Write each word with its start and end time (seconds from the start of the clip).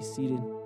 Seated. 0.00 0.59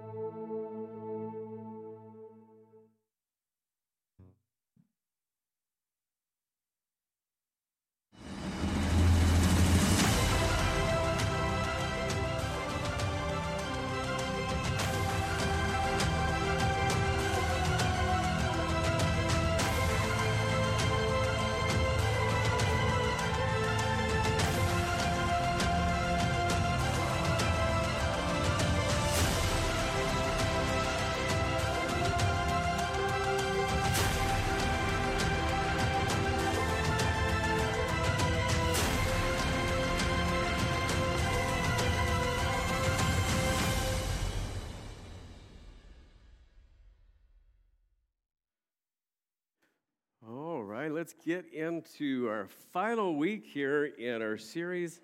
Let's 50.95 51.15
get 51.27 51.45
into 51.53 52.29
our 52.29 52.47
final 52.73 53.17
week 53.17 53.45
here 53.45 53.87
in 53.99 54.23
our 54.23 54.39
series 54.39 55.01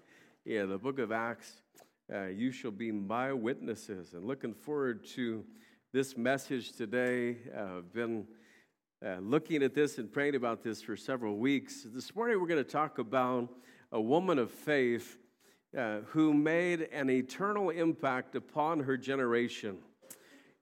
in 0.47 0.71
the 0.71 0.79
book 0.79 1.01
of 1.01 1.11
Acts. 1.11 1.63
Uh, 2.15 2.27
you 2.27 2.53
shall 2.53 2.71
be 2.71 2.93
my 2.93 3.33
witnesses. 3.33 4.15
And 4.15 4.25
looking 4.25 4.55
forward 4.55 5.05
to 5.17 5.45
this 5.93 6.17
message 6.17 6.77
today. 6.77 7.39
Uh, 7.53 7.79
I've 7.79 7.93
been 7.93 8.25
uh, 9.05 9.17
looking 9.21 9.65
at 9.65 9.75
this 9.75 9.99
and 9.99 10.13
praying 10.13 10.37
about 10.37 10.63
this 10.63 10.81
for 10.81 10.97
several 10.97 11.39
weeks. 11.39 11.85
This 11.93 12.15
morning, 12.15 12.41
we're 12.41 12.47
going 12.47 12.65
to 12.65 12.71
talk 12.71 13.01
about 13.01 13.49
a 13.91 14.01
woman 14.01 14.39
of 14.39 14.53
faith 14.53 15.19
uh, 15.77 16.03
who 16.07 16.33
made 16.33 16.83
an 16.93 17.11
eternal 17.11 17.71
impact 17.71 18.37
upon 18.37 18.79
her 18.79 18.97
generation. 18.97 19.79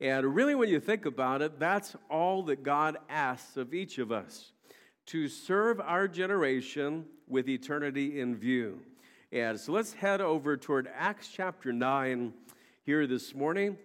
And 0.01 0.35
really, 0.35 0.55
when 0.55 0.71
you 0.71 0.81
think 0.81 1.05
about 1.05 1.43
it, 1.43 1.61
that's 1.61 1.97
all 2.09 2.45
that 2.45 2.63
God 2.63 2.97
asks 3.11 3.59
of 3.59 3.75
each 3.75 3.99
of 3.99 4.11
us 4.11 4.53
to 5.09 5.27
serve 5.27 5.81
our 5.81 6.07
generation 6.07 7.07
with 7.27 7.49
eternity 7.49 8.21
in 8.21 8.37
view. 8.37 8.79
And 9.33 9.59
so 9.59 9.73
let's 9.73 9.95
head 9.95 10.21
over 10.21 10.55
toward 10.55 10.87
Acts 10.95 11.31
chapter 11.33 11.73
9 11.73 12.35
here 12.85 13.07
this 13.07 13.35
morning. 13.35 13.79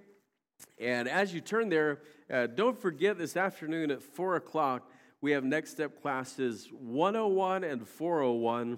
And 0.81 1.07
as 1.07 1.33
you 1.33 1.39
turn 1.39 1.69
there, 1.69 2.01
uh, 2.29 2.47
don't 2.47 2.77
forget 2.77 3.17
this 3.17 3.37
afternoon 3.37 3.89
at 3.89 4.01
4 4.01 4.35
o'clock, 4.35 4.91
we 5.21 5.31
have 5.31 5.45
next 5.45 5.71
step 5.71 6.01
classes 6.01 6.67
101 6.77 7.63
and 7.63 7.87
401. 7.87 8.77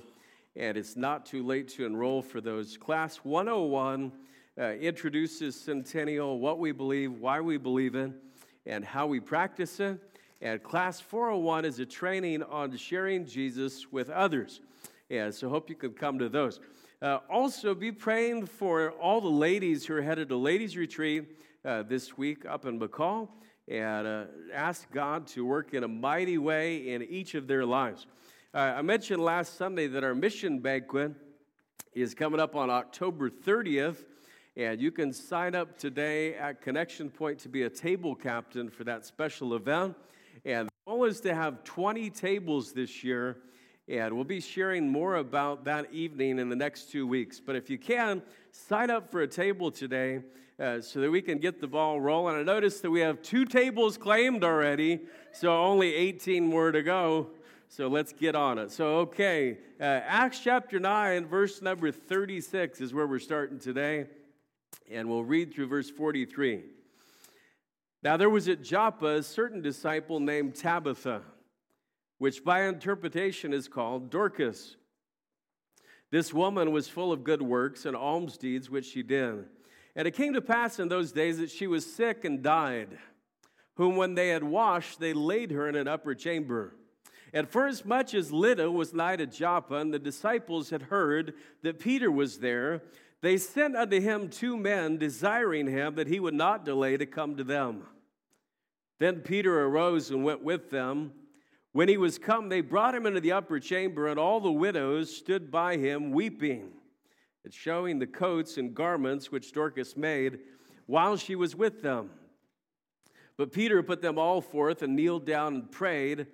And 0.55 0.77
it's 0.77 0.95
not 0.95 1.25
too 1.25 1.43
late 1.43 1.67
to 1.69 1.85
enroll 1.87 2.21
for 2.21 2.41
those. 2.41 2.77
Class 2.77 3.17
101 3.17 4.11
uh, 4.59 4.63
introduces 4.73 5.59
Centennial, 5.59 6.37
what 6.37 6.59
we 6.59 6.71
believe, 6.71 7.13
why 7.13 7.41
we 7.41 7.57
believe 7.57 7.95
it, 7.95 8.11
and 8.67 8.85
how 8.85 9.07
we 9.07 9.19
practice 9.19 9.79
it. 9.79 9.99
And 10.41 10.61
class 10.61 10.99
401 10.99 11.65
is 11.65 11.79
a 11.79 11.85
training 11.85 12.43
on 12.43 12.75
sharing 12.77 13.25
Jesus 13.25 13.91
with 13.91 14.09
others. 14.09 14.61
And 15.09 15.33
so 15.33 15.49
hope 15.49 15.69
you 15.69 15.75
can 15.75 15.91
come 15.91 16.19
to 16.19 16.29
those. 16.29 16.59
Uh, 17.01 17.19
also, 17.29 17.75
be 17.75 17.91
praying 17.91 18.45
for 18.45 18.91
all 18.91 19.21
the 19.21 19.27
ladies 19.27 19.85
who 19.85 19.95
are 19.95 20.01
headed 20.01 20.29
to 20.29 20.35
ladies' 20.35 20.75
retreat 20.75 21.25
uh, 21.63 21.83
this 21.83 22.17
week 22.17 22.45
up 22.45 22.65
in 22.65 22.79
McCall 22.79 23.29
and 23.67 24.07
uh, 24.07 24.25
ask 24.53 24.89
God 24.91 25.27
to 25.27 25.45
work 25.45 25.73
in 25.73 25.83
a 25.83 25.87
mighty 25.87 26.37
way 26.37 26.89
in 26.93 27.03
each 27.03 27.35
of 27.35 27.47
their 27.47 27.65
lives. 27.65 28.05
Uh, 28.53 28.57
I 28.77 28.81
mentioned 28.81 29.21
last 29.21 29.57
Sunday 29.57 29.87
that 29.87 30.03
our 30.03 30.15
mission 30.15 30.59
banquet 30.59 31.13
is 31.93 32.13
coming 32.13 32.39
up 32.39 32.55
on 32.55 32.69
October 32.69 33.29
30th, 33.29 34.05
and 34.55 34.79
you 34.79 34.91
can 34.91 35.11
sign 35.11 35.55
up 35.55 35.77
today 35.77 36.35
at 36.35 36.61
Connection 36.61 37.09
Point 37.09 37.39
to 37.39 37.49
be 37.49 37.63
a 37.63 37.69
table 37.69 38.15
captain 38.15 38.69
for 38.69 38.83
that 38.83 39.05
special 39.05 39.55
event. 39.55 39.95
And 40.45 40.67
the 40.67 40.91
goal 40.91 41.05
is 41.05 41.21
to 41.21 41.33
have 41.33 41.63
20 41.63 42.11
tables 42.11 42.71
this 42.71 43.03
year. 43.03 43.37
And 43.87 44.13
we'll 44.13 44.23
be 44.23 44.39
sharing 44.39 44.87
more 44.89 45.15
about 45.15 45.65
that 45.65 45.91
evening 45.91 46.37
in 46.37 46.49
the 46.49 46.55
next 46.55 46.91
two 46.91 47.07
weeks. 47.07 47.39
But 47.39 47.55
if 47.55 47.69
you 47.69 47.77
can, 47.79 48.21
sign 48.51 48.91
up 48.91 49.11
for 49.11 49.21
a 49.21 49.27
table 49.27 49.71
today 49.71 50.21
uh, 50.59 50.81
so 50.81 51.01
that 51.01 51.09
we 51.09 51.21
can 51.21 51.39
get 51.39 51.59
the 51.59 51.67
ball 51.67 51.99
rolling. 51.99 52.35
I 52.35 52.43
noticed 52.43 52.83
that 52.83 52.91
we 52.91 53.01
have 53.01 53.21
two 53.21 53.45
tables 53.45 53.97
claimed 53.97 54.43
already, 54.43 55.01
so 55.33 55.55
only 55.55 55.93
18 55.93 56.47
more 56.47 56.71
to 56.71 56.81
go. 56.81 57.29
So 57.67 57.87
let's 57.87 58.13
get 58.13 58.35
on 58.35 58.59
it. 58.59 58.71
So, 58.71 58.99
okay, 58.99 59.57
uh, 59.79 59.83
Acts 59.83 60.39
chapter 60.39 60.79
9, 60.79 61.25
verse 61.25 61.61
number 61.61 61.91
36 61.91 62.81
is 62.81 62.93
where 62.93 63.07
we're 63.07 63.19
starting 63.19 63.59
today. 63.59 64.05
And 64.89 65.09
we'll 65.09 65.23
read 65.23 65.53
through 65.53 65.67
verse 65.67 65.89
43. 65.89 66.74
Now 68.05 68.17
there 68.17 68.29
was 68.29 68.47
at 68.47 68.61
Joppa 68.61 69.15
a 69.15 69.23
certain 69.23 69.63
disciple 69.63 70.19
named 70.19 70.53
Tabitha, 70.53 71.23
which 72.19 72.43
by 72.43 72.67
interpretation 72.67 73.51
is 73.51 73.67
called 73.67 74.11
Dorcas. 74.11 74.75
This 76.11 76.31
woman 76.31 76.71
was 76.71 76.87
full 76.87 77.11
of 77.11 77.23
good 77.23 77.41
works 77.41 77.83
and 77.83 77.95
alms 77.95 78.37
deeds 78.37 78.69
which 78.69 78.85
she 78.85 79.01
did. 79.01 79.45
And 79.95 80.07
it 80.07 80.11
came 80.11 80.33
to 80.33 80.41
pass 80.41 80.77
in 80.77 80.87
those 80.87 81.11
days 81.11 81.39
that 81.39 81.49
she 81.49 81.65
was 81.65 81.83
sick 81.83 82.23
and 82.25 82.43
died, 82.43 82.95
whom 83.75 83.95
when 83.95 84.13
they 84.13 84.29
had 84.29 84.43
washed, 84.43 84.99
they 84.99 85.13
laid 85.13 85.49
her 85.49 85.67
in 85.67 85.75
an 85.75 85.87
upper 85.87 86.13
chamber. 86.13 86.75
And 87.33 87.47
much 87.85 88.13
as 88.13 88.31
Lydda 88.31 88.69
was 88.69 88.93
nigh 88.93 89.15
to 89.15 89.25
Joppa, 89.25 89.77
and 89.77 89.91
the 89.91 89.97
disciples 89.97 90.69
had 90.69 90.83
heard 90.83 91.33
that 91.63 91.79
Peter 91.79 92.11
was 92.11 92.37
there, 92.37 92.83
they 93.23 93.37
sent 93.37 93.75
unto 93.75 93.99
him 93.99 94.29
two 94.29 94.57
men, 94.57 94.99
desiring 94.99 95.65
him 95.65 95.95
that 95.95 96.07
he 96.07 96.19
would 96.19 96.35
not 96.35 96.65
delay 96.65 96.97
to 96.97 97.07
come 97.07 97.35
to 97.37 97.43
them. 97.43 97.87
Then 98.99 99.21
Peter 99.21 99.65
arose 99.65 100.09
and 100.09 100.23
went 100.23 100.43
with 100.43 100.69
them. 100.69 101.11
When 101.73 101.89
he 101.89 101.97
was 101.97 102.17
come, 102.17 102.47
they 102.49 102.61
brought 102.61 102.95
him 102.95 103.05
into 103.05 103.19
the 103.19 103.33
upper 103.33 103.59
chamber, 103.59 104.07
and 104.07 104.19
all 104.19 104.39
the 104.39 104.51
widows 104.51 105.15
stood 105.15 105.51
by 105.51 105.75
him 105.75 106.11
weeping, 106.11 106.71
and 107.43 107.53
showing 107.53 107.99
the 107.99 108.07
coats 108.07 108.57
and 108.57 108.73
garments 108.73 109.31
which 109.31 109.51
Dorcas 109.51 109.97
made 109.97 110.39
while 110.85 111.17
she 111.17 111.35
was 111.35 111.55
with 111.55 111.81
them. 111.81 112.11
But 113.37 113.51
Peter 113.51 113.83
put 113.83 114.01
them 114.01 114.17
all 114.17 114.39
forth 114.39 114.81
and 114.81 114.95
kneeled 114.95 115.25
down 115.25 115.55
and 115.55 115.71
prayed. 115.71 116.27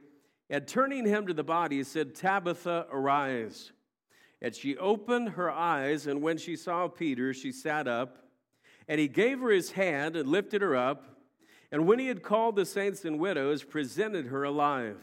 And 0.50 0.68
turning 0.68 1.06
him 1.06 1.28
to 1.28 1.34
the 1.34 1.44
body, 1.44 1.82
said, 1.84 2.14
Tabitha, 2.14 2.88
arise. 2.92 3.72
And 4.42 4.54
she 4.54 4.78
opened 4.78 5.30
her 5.30 5.50
eyes, 5.50 6.08
and 6.08 6.22
when 6.22 6.38
she 6.38 6.56
saw 6.56 6.88
Peter, 6.88 7.34
she 7.34 7.52
sat 7.52 7.88
up. 7.88 8.18
And 8.88 9.00
he 9.00 9.08
gave 9.08 9.40
her 9.40 9.50
his 9.50 9.72
hand 9.72 10.16
and 10.16 10.28
lifted 10.28 10.62
her 10.62 10.76
up. 10.76 11.06
And 11.72 11.88
when 11.88 12.00
he 12.00 12.08
had 12.08 12.22
called 12.22 12.56
the 12.56 12.66
saints 12.66 13.06
and 13.06 13.20
widows, 13.20 13.64
presented 13.64 14.28
her 14.28 14.44
alive. 14.44 14.98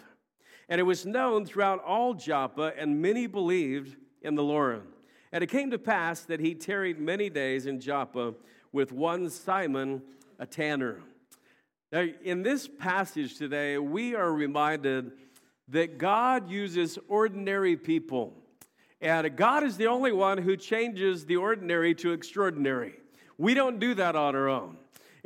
And 0.68 0.80
it 0.80 0.84
was 0.84 1.06
known 1.06 1.46
throughout 1.46 1.82
all 1.82 2.12
Joppa, 2.14 2.72
and 2.76 3.00
many 3.00 3.26
believed 3.26 3.96
in 4.22 4.34
the 4.34 4.42
Lord. 4.42 4.82
And 5.32 5.42
it 5.42 5.48
came 5.48 5.70
to 5.70 5.78
pass 5.78 6.20
that 6.22 6.40
he 6.40 6.54
tarried 6.54 6.98
many 6.98 7.30
days 7.30 7.66
in 7.66 7.80
Joppa 7.80 8.34
with 8.72 8.92
one 8.92 9.30
Simon, 9.30 10.02
a 10.38 10.46
tanner. 10.46 11.00
Now, 11.90 12.04
in 12.22 12.42
this 12.42 12.68
passage 12.68 13.38
today, 13.38 13.78
we 13.78 14.14
are 14.14 14.30
reminded 14.30 15.12
that 15.68 15.96
God 15.96 16.50
uses 16.50 16.98
ordinary 17.08 17.76
people. 17.76 18.34
And 19.00 19.36
God 19.36 19.64
is 19.64 19.76
the 19.76 19.86
only 19.86 20.12
one 20.12 20.38
who 20.38 20.56
changes 20.56 21.24
the 21.24 21.36
ordinary 21.36 21.94
to 21.96 22.12
extraordinary. 22.12 22.94
We 23.38 23.54
don't 23.54 23.78
do 23.78 23.94
that 23.94 24.16
on 24.16 24.34
our 24.34 24.48
own. 24.48 24.76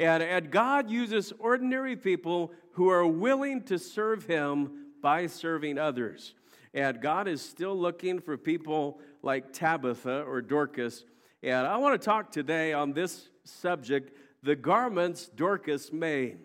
And, 0.03 0.21
and 0.21 0.51
God 0.51 0.91
uses 0.91 1.33
ordinary 1.39 1.95
people 1.95 2.51
who 2.73 2.89
are 2.89 3.07
willing 3.07 3.63
to 3.65 3.79
serve 3.79 4.27
Him 4.27 4.87
by 5.01 5.29
serving 5.29 5.79
others. 5.79 6.35
And 6.75 7.01
God 7.01 7.29
is 7.29 7.41
still 7.41 7.79
looking 7.79 8.19
for 8.19 8.37
people 8.37 8.99
like 9.23 9.53
Tabitha 9.53 10.23
or 10.23 10.43
Dorcas. 10.43 11.05
And 11.45 11.69
I 11.69 11.77
want 11.77 12.01
to 12.01 12.05
talk 12.05 12.33
today 12.33 12.73
on 12.73 12.93
this 12.93 13.29
subject 13.45 14.19
the 14.43 14.57
garments 14.57 15.31
Dorcas 15.37 15.93
made. 15.93 16.39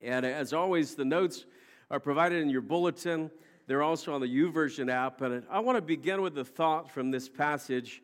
And 0.00 0.24
as 0.24 0.52
always, 0.52 0.94
the 0.94 1.04
notes 1.04 1.46
are 1.90 1.98
provided 1.98 2.40
in 2.40 2.50
your 2.50 2.60
bulletin. 2.60 3.32
They're 3.66 3.82
also 3.82 4.14
on 4.14 4.20
the 4.20 4.28
YouVersion 4.28 4.88
app. 4.88 5.22
And 5.22 5.42
I 5.50 5.58
want 5.58 5.76
to 5.76 5.82
begin 5.82 6.22
with 6.22 6.38
a 6.38 6.44
thought 6.44 6.88
from 6.88 7.10
this 7.10 7.28
passage 7.28 8.00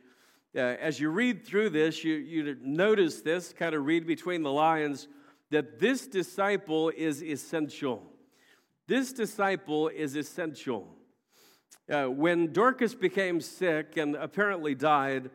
uh, 0.56 0.76
as 0.81 0.99
you 0.99 1.11
read 1.11 1.44
through 1.44 1.70
this, 1.70 2.03
you, 2.03 2.14
you 2.14 2.56
notice 2.62 3.20
this, 3.20 3.53
kind 3.53 3.75
of 3.75 3.85
read 3.85 4.06
between 4.06 4.43
the 4.43 4.50
lines, 4.50 5.06
that 5.50 5.79
this 5.79 6.06
disciple 6.06 6.91
is 6.97 7.23
essential. 7.23 8.03
This 8.88 9.12
disciple 9.12 9.88
is 9.88 10.17
essential. 10.17 10.88
Uh, 11.93 12.06
when 12.06 12.53
Dorcas 12.53 12.94
became 12.94 13.41
sick 13.41 13.97
and 13.97 14.17
apparently 14.17 14.75
died, 14.75 15.31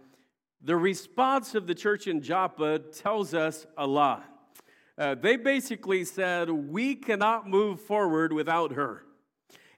the 0.61 0.75
response 0.75 1.55
of 1.55 1.67
the 1.67 1.75
church 1.75 2.07
in 2.07 2.21
Joppa 2.21 2.79
tells 2.79 3.33
us 3.33 3.65
a 3.77 3.85
lot. 3.85 4.25
Uh, 4.97 5.15
they 5.15 5.35
basically 5.35 6.03
said, 6.03 6.49
We 6.49 6.95
cannot 6.95 7.47
move 7.47 7.79
forward 7.79 8.33
without 8.33 8.73
her. 8.73 9.03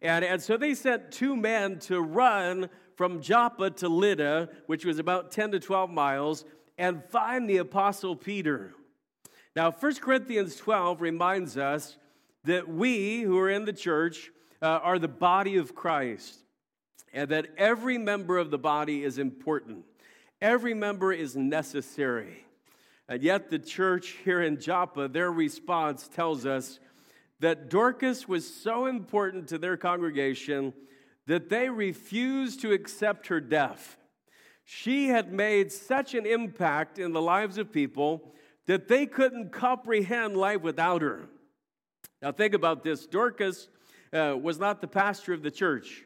And, 0.02 0.26
and 0.26 0.42
so 0.42 0.58
they 0.58 0.74
sent 0.74 1.12
two 1.12 1.36
men 1.36 1.80
to 1.80 2.02
run 2.02 2.70
from 2.96 3.22
Joppa 3.22 3.70
to 3.72 3.90
Lydda, 3.90 4.50
which 4.68 4.86
was 4.86 5.00
about 5.00 5.32
10 5.32 5.52
to 5.52 5.60
12 5.60 5.90
miles, 5.90 6.46
and 6.78 7.04
find 7.06 7.50
the 7.50 7.58
Apostle 7.58 8.16
Peter. 8.16 8.74
Now, 9.56 9.72
1 9.72 9.96
Corinthians 9.96 10.56
12 10.56 11.02
reminds 11.02 11.58
us 11.58 11.98
that 12.44 12.68
we 12.68 13.22
who 13.22 13.38
are 13.40 13.50
in 13.50 13.66
the 13.66 13.74
church 13.74 14.32
uh, 14.62 14.66
are 14.66 15.00
the 15.00 15.08
body 15.08 15.58
of 15.58 15.76
Christ, 15.76 16.44
and 17.14 17.30
that 17.30 17.48
every 17.58 17.98
member 17.98 18.38
of 18.38 18.50
the 18.50 18.58
body 18.58 19.04
is 19.04 19.18
important. 19.18 19.86
Every 20.42 20.74
member 20.74 21.14
is 21.14 21.36
necessary. 21.36 22.46
And 23.08 23.22
yet, 23.22 23.50
the 23.50 23.60
church 23.60 24.16
here 24.24 24.42
in 24.42 24.60
Joppa, 24.60 25.08
their 25.08 25.32
response 25.32 26.08
tells 26.08 26.46
us 26.46 26.80
that 27.40 27.70
Dorcas 27.70 28.28
was 28.28 28.52
so 28.52 28.86
important 28.86 29.50
to 29.50 29.58
their 29.58 29.76
congregation 29.76 30.74
that 31.28 31.50
they 31.50 31.70
refused 31.70 32.62
to 32.62 32.72
accept 32.72 33.28
her 33.28 33.40
death. 33.40 33.98
She 34.66 35.08
had 35.08 35.32
made 35.32 35.72
such 35.72 36.14
an 36.14 36.26
impact 36.26 37.00
in 37.00 37.12
the 37.14 37.22
lives 37.22 37.58
of 37.58 37.72
people 37.72 38.34
that 38.66 38.88
they 38.88 39.06
couldn't 39.06 39.52
comprehend 39.52 40.38
life 40.38 40.62
without 40.62 41.02
her. 41.02 41.28
Now, 42.22 42.32
think 42.32 42.54
about 42.54 42.84
this 42.84 43.06
Dorcas 43.06 43.68
uh, 44.14 44.38
was 44.42 44.60
not 44.60 44.80
the 44.80 44.88
pastor 44.88 45.34
of 45.34 45.44
the 45.44 45.52
church, 45.52 46.06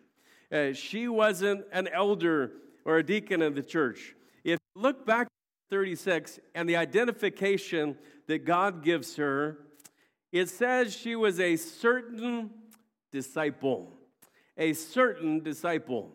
uh, 0.52 0.74
she 0.74 1.08
wasn't 1.08 1.66
an 1.72 1.88
elder 1.90 2.54
or 2.86 2.98
a 2.98 3.04
deacon 3.04 3.42
of 3.42 3.54
the 3.54 3.64
church. 3.64 4.16
If 4.44 4.60
you 4.76 4.82
look 4.82 5.06
back 5.06 5.28
36 5.70 6.40
and 6.56 6.70
the 6.70 6.78
identification 6.78 7.98
that 8.28 8.46
God 8.46 8.82
gives 8.82 9.18
her, 9.18 9.58
it 10.32 10.50
says 10.50 10.96
she 10.96 11.16
was 11.16 11.40
a 11.40 11.58
certain 11.58 12.50
disciple. 13.12 13.97
A 14.58 14.74
certain 14.74 15.42
disciple. 15.44 16.12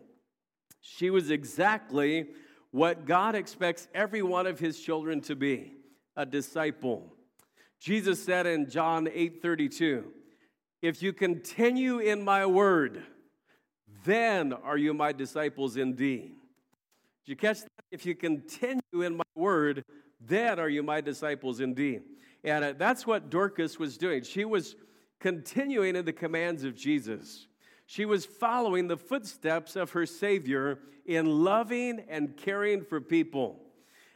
She 0.81 1.09
was 1.09 1.31
exactly 1.31 2.27
what 2.71 3.05
God 3.05 3.35
expects 3.35 3.87
every 3.93 4.21
one 4.21 4.47
of 4.47 4.59
his 4.59 4.79
children 4.79 5.21
to 5.21 5.35
be 5.35 5.73
a 6.15 6.25
disciple. 6.25 7.13
Jesus 7.79 8.23
said 8.23 8.45
in 8.45 8.69
John 8.69 9.07
8 9.11 9.41
32, 9.41 10.05
If 10.81 11.01
you 11.01 11.13
continue 11.13 11.99
in 11.99 12.23
my 12.23 12.45
word, 12.45 13.03
then 14.05 14.53
are 14.53 14.77
you 14.77 14.93
my 14.93 15.11
disciples 15.11 15.77
indeed. 15.77 16.31
Did 17.25 17.31
you 17.31 17.35
catch 17.35 17.61
that? 17.61 17.69
If 17.91 18.05
you 18.05 18.15
continue 18.15 19.01
in 19.01 19.17
my 19.17 19.23
word, 19.35 19.83
then 20.19 20.59
are 20.59 20.69
you 20.69 20.83
my 20.83 20.99
disciples 20.99 21.59
indeed. 21.59 22.01
And 22.43 22.65
uh, 22.65 22.73
that's 22.77 23.05
what 23.05 23.29
Dorcas 23.29 23.79
was 23.79 23.97
doing. 23.97 24.23
She 24.23 24.45
was 24.45 24.75
continuing 25.19 25.95
in 25.95 26.05
the 26.05 26.13
commands 26.13 26.63
of 26.63 26.75
Jesus. 26.75 27.47
She 27.93 28.05
was 28.05 28.25
following 28.25 28.87
the 28.87 28.97
footsteps 28.97 29.75
of 29.75 29.91
her 29.91 30.07
Savior 30.07 30.79
in 31.05 31.43
loving 31.43 32.03
and 32.09 32.35
caring 32.35 32.83
for 32.83 32.99
people. 32.99 33.59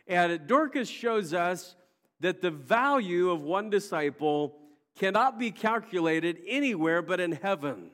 And 0.07 0.47
Dorcas 0.47 0.89
shows 0.89 1.31
us 1.31 1.75
that 2.19 2.41
the 2.41 2.49
value 2.49 3.29
of 3.29 3.43
one 3.43 3.69
disciple 3.69 4.57
cannot 4.95 5.37
be 5.37 5.51
calculated 5.51 6.39
anywhere 6.47 7.03
but 7.03 7.19
in 7.19 7.33
heaven. 7.33 7.91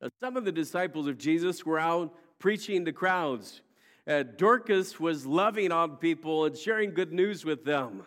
Now, 0.00 0.10
some 0.20 0.36
of 0.36 0.44
the 0.44 0.52
disciples 0.52 1.08
of 1.08 1.18
Jesus 1.18 1.66
were 1.66 1.80
out 1.80 2.14
preaching 2.38 2.84
to 2.84 2.92
crowds. 2.92 3.62
Uh, 4.06 4.22
Dorcas 4.22 5.00
was 5.00 5.26
loving 5.26 5.72
on 5.72 5.96
people 5.96 6.44
and 6.44 6.56
sharing 6.56 6.94
good 6.94 7.12
news 7.12 7.44
with 7.44 7.64
them. 7.64 8.04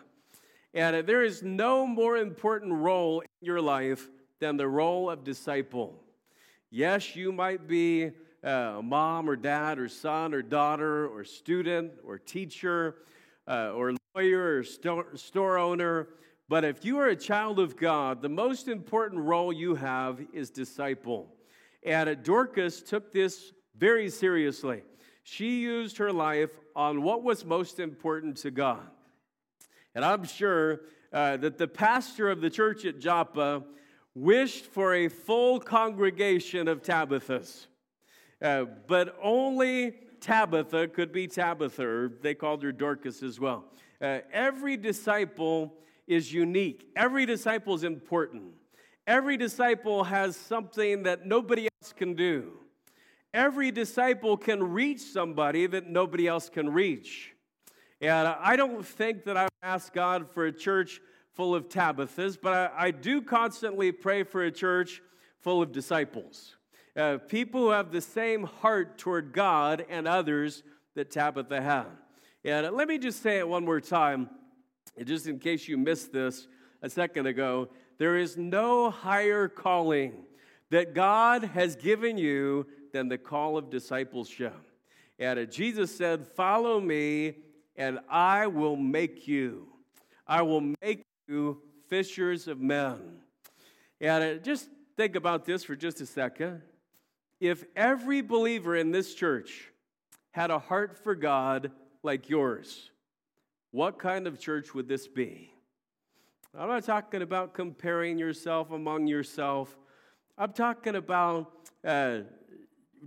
And 0.72 0.96
uh, 0.96 1.02
there 1.02 1.22
is 1.22 1.42
no 1.42 1.86
more 1.86 2.16
important 2.16 2.72
role 2.72 3.20
in 3.20 3.26
your 3.42 3.60
life 3.60 4.08
than 4.40 4.56
the 4.56 4.68
role 4.68 5.10
of 5.10 5.22
disciple. 5.22 6.02
Yes, 6.70 7.16
you 7.16 7.32
might 7.32 7.66
be 7.66 8.10
uh, 8.44 8.48
a 8.48 8.82
mom 8.82 9.28
or 9.28 9.36
dad 9.36 9.78
or 9.78 9.88
son 9.88 10.34
or 10.34 10.42
daughter 10.42 11.06
or 11.08 11.24
student 11.24 11.92
or 12.04 12.18
teacher 12.18 12.96
uh, 13.48 13.72
or 13.72 13.94
lawyer 14.14 14.58
or 14.58 14.62
store, 14.62 15.58
owner, 15.58 16.08
but 16.48 16.64
if 16.64 16.84
you 16.84 16.98
are 16.98 17.08
a 17.08 17.16
child 17.16 17.58
of 17.58 17.76
God, 17.76 18.22
the 18.22 18.28
most 18.28 18.68
important 18.68 19.22
role 19.22 19.52
you 19.52 19.74
have 19.74 20.20
is 20.32 20.50
disciple. 20.50 21.28
And 21.84 22.22
Dorcas 22.22 22.82
took 22.82 23.12
this 23.12 23.52
very 23.76 24.08
seriously 24.08 24.82
she 25.28 25.58
used 25.58 25.96
her 25.96 26.12
life 26.12 26.56
on 26.76 27.02
what 27.02 27.24
was 27.24 27.44
most 27.44 27.80
important 27.80 28.36
to 28.36 28.52
God. 28.52 28.86
And 29.92 30.04
I'm 30.04 30.22
sure 30.22 30.82
uh, 31.12 31.36
that 31.38 31.58
the 31.58 31.66
pastor 31.66 32.30
of 32.30 32.40
the 32.40 32.48
church 32.48 32.84
at 32.84 33.00
Joppa 33.00 33.64
wished 34.16 34.64
for 34.64 34.94
a 34.94 35.06
full 35.06 35.60
congregation 35.60 36.66
of 36.66 36.82
Tabithas. 36.82 37.68
Uh, 38.42 38.64
but 38.88 39.16
only 39.22 39.92
Tabitha 40.20 40.88
could 40.88 41.12
be 41.12 41.28
Tabitha, 41.28 42.10
they 42.20 42.34
called 42.34 42.64
her 42.64 42.72
Dorcas 42.72 43.22
as 43.22 43.38
well. 43.38 43.66
Uh, 44.00 44.18
every 44.32 44.76
disciple 44.76 45.72
is 46.08 46.32
unique, 46.32 46.90
every 46.96 47.26
disciple 47.26 47.76
is 47.76 47.84
important. 47.84 48.52
Every 49.06 49.36
disciple 49.36 50.02
has 50.02 50.34
something 50.34 51.04
that 51.04 51.24
nobody 51.24 51.68
else 51.80 51.92
can 51.92 52.14
do 52.14 52.58
every 53.36 53.70
disciple 53.70 54.36
can 54.36 54.62
reach 54.72 55.00
somebody 55.00 55.66
that 55.66 55.86
nobody 55.86 56.26
else 56.26 56.48
can 56.48 56.70
reach. 56.70 57.34
And 58.00 58.26
I 58.26 58.56
don't 58.56 58.84
think 58.84 59.24
that 59.24 59.36
I 59.36 59.48
ask 59.62 59.92
God 59.92 60.30
for 60.32 60.46
a 60.46 60.52
church 60.52 61.00
full 61.36 61.54
of 61.54 61.68
Tabithas, 61.68 62.38
but 62.40 62.52
I, 62.52 62.86
I 62.86 62.90
do 62.90 63.20
constantly 63.20 63.92
pray 63.92 64.22
for 64.22 64.42
a 64.42 64.50
church 64.50 65.02
full 65.40 65.62
of 65.62 65.70
disciples. 65.70 66.56
Uh, 66.96 67.18
people 67.28 67.60
who 67.60 67.70
have 67.70 67.92
the 67.92 68.00
same 68.00 68.44
heart 68.44 68.96
toward 68.96 69.32
God 69.34 69.84
and 69.90 70.08
others 70.08 70.62
that 70.94 71.10
Tabitha 71.10 71.60
had. 71.60 71.86
And 72.42 72.74
let 72.74 72.88
me 72.88 72.96
just 72.96 73.22
say 73.22 73.38
it 73.38 73.46
one 73.46 73.64
more 73.64 73.82
time, 73.82 74.30
just 75.04 75.26
in 75.26 75.38
case 75.38 75.68
you 75.68 75.76
missed 75.76 76.10
this 76.10 76.48
a 76.80 76.88
second 76.88 77.26
ago. 77.26 77.68
There 77.98 78.16
is 78.16 78.38
no 78.38 78.90
higher 78.90 79.46
calling 79.46 80.24
that 80.70 80.94
God 80.94 81.44
has 81.44 81.76
given 81.76 82.16
you 82.16 82.66
than 82.92 83.08
the 83.08 83.18
call 83.18 83.58
of 83.58 83.68
discipleship. 83.68 84.54
And 85.18 85.50
Jesus 85.50 85.94
said, 85.94 86.26
Follow 86.26 86.80
me, 86.80 87.34
and 87.76 87.98
I 88.08 88.46
will 88.46 88.76
make 88.76 89.28
you. 89.28 89.68
I 90.26 90.42
will 90.42 90.72
make 90.82 91.04
you 91.28 91.60
fishers 91.88 92.48
of 92.48 92.60
men. 92.60 93.18
And 94.00 94.42
just 94.44 94.68
think 94.96 95.16
about 95.16 95.44
this 95.44 95.64
for 95.64 95.76
just 95.76 96.00
a 96.00 96.06
second. 96.06 96.62
If 97.40 97.64
every 97.74 98.22
believer 98.22 98.76
in 98.76 98.90
this 98.90 99.14
church 99.14 99.70
had 100.32 100.50
a 100.50 100.58
heart 100.58 101.02
for 101.02 101.14
God 101.14 101.70
like 102.02 102.28
yours, 102.28 102.90
what 103.70 103.98
kind 103.98 104.26
of 104.26 104.38
church 104.38 104.74
would 104.74 104.88
this 104.88 105.06
be? 105.06 105.52
I'm 106.58 106.68
not 106.68 106.84
talking 106.84 107.22
about 107.22 107.52
comparing 107.52 108.18
yourself 108.18 108.70
among 108.70 109.06
yourself. 109.06 109.76
I'm 110.38 110.52
talking 110.52 110.96
about 110.96 111.52
uh, 111.84 112.20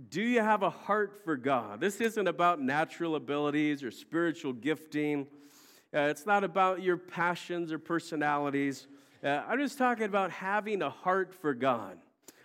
do 0.08 0.22
you 0.22 0.40
have 0.40 0.62
a 0.62 0.70
heart 0.70 1.20
for 1.24 1.36
God? 1.36 1.80
This 1.80 2.00
isn't 2.00 2.26
about 2.26 2.60
natural 2.60 3.16
abilities 3.16 3.82
or 3.82 3.90
spiritual 3.90 4.52
gifting. 4.52 5.26
Uh, 5.92 6.02
it's 6.02 6.24
not 6.24 6.44
about 6.44 6.82
your 6.82 6.96
passions 6.96 7.72
or 7.72 7.78
personalities. 7.78 8.86
Uh, 9.24 9.42
I'm 9.48 9.58
just 9.58 9.76
talking 9.76 10.04
about 10.04 10.30
having 10.30 10.82
a 10.82 10.90
heart 10.90 11.34
for 11.34 11.52
God 11.52 11.98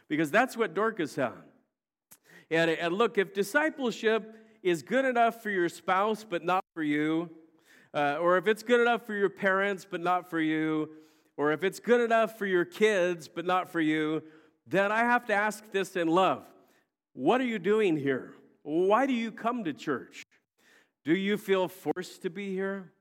because 0.08 0.32
that's 0.32 0.58
what 0.58 0.74
Dorcas 0.74 1.16
had. 1.16 1.34
And, 2.50 2.72
and 2.72 2.94
look, 2.94 3.18
if 3.18 3.34
discipleship 3.34 4.36
is 4.64 4.82
good 4.82 5.06
enough 5.06 5.44
for 5.44 5.52
your 5.52 5.70
spouse 5.70 6.26
but 6.28 6.44
not 6.44 6.64
for 6.74 6.82
you, 6.82 7.30
uh, 7.94 8.18
or 8.20 8.38
if 8.38 8.48
it's 8.48 8.64
good 8.64 8.82
enough 8.82 9.06
for 9.06 9.14
your 9.14 9.30
parents 9.30 9.86
but 9.90 10.02
not 10.02 10.30
for 10.30 10.40
you, 10.40 10.90
or 11.38 11.52
if 11.52 11.64
it's 11.64 11.80
good 11.80 12.02
enough 12.02 12.38
for 12.38 12.48
your 12.48 12.66
kids 12.66 13.28
but 13.28 13.46
not 13.46 13.70
for 13.72 13.80
you, 13.80 14.24
then 14.66 14.92
I 14.92 15.00
have 15.00 15.26
to 15.28 15.34
ask 15.34 15.72
this 15.72 15.96
in 15.96 16.08
love 16.08 16.44
what 17.14 17.40
are 17.40 17.46
you 17.46 17.60
doing 17.60 17.96
here? 17.96 18.34
Why 18.64 19.06
do 19.06 19.14
you 19.14 19.32
come 19.32 19.64
to 19.64 19.74
church? 19.74 20.26
Do 21.06 21.16
you 21.16 21.38
feel 21.38 21.68
forced 21.68 22.24
to 22.24 22.30
be 22.30 22.54
here? 22.54 22.92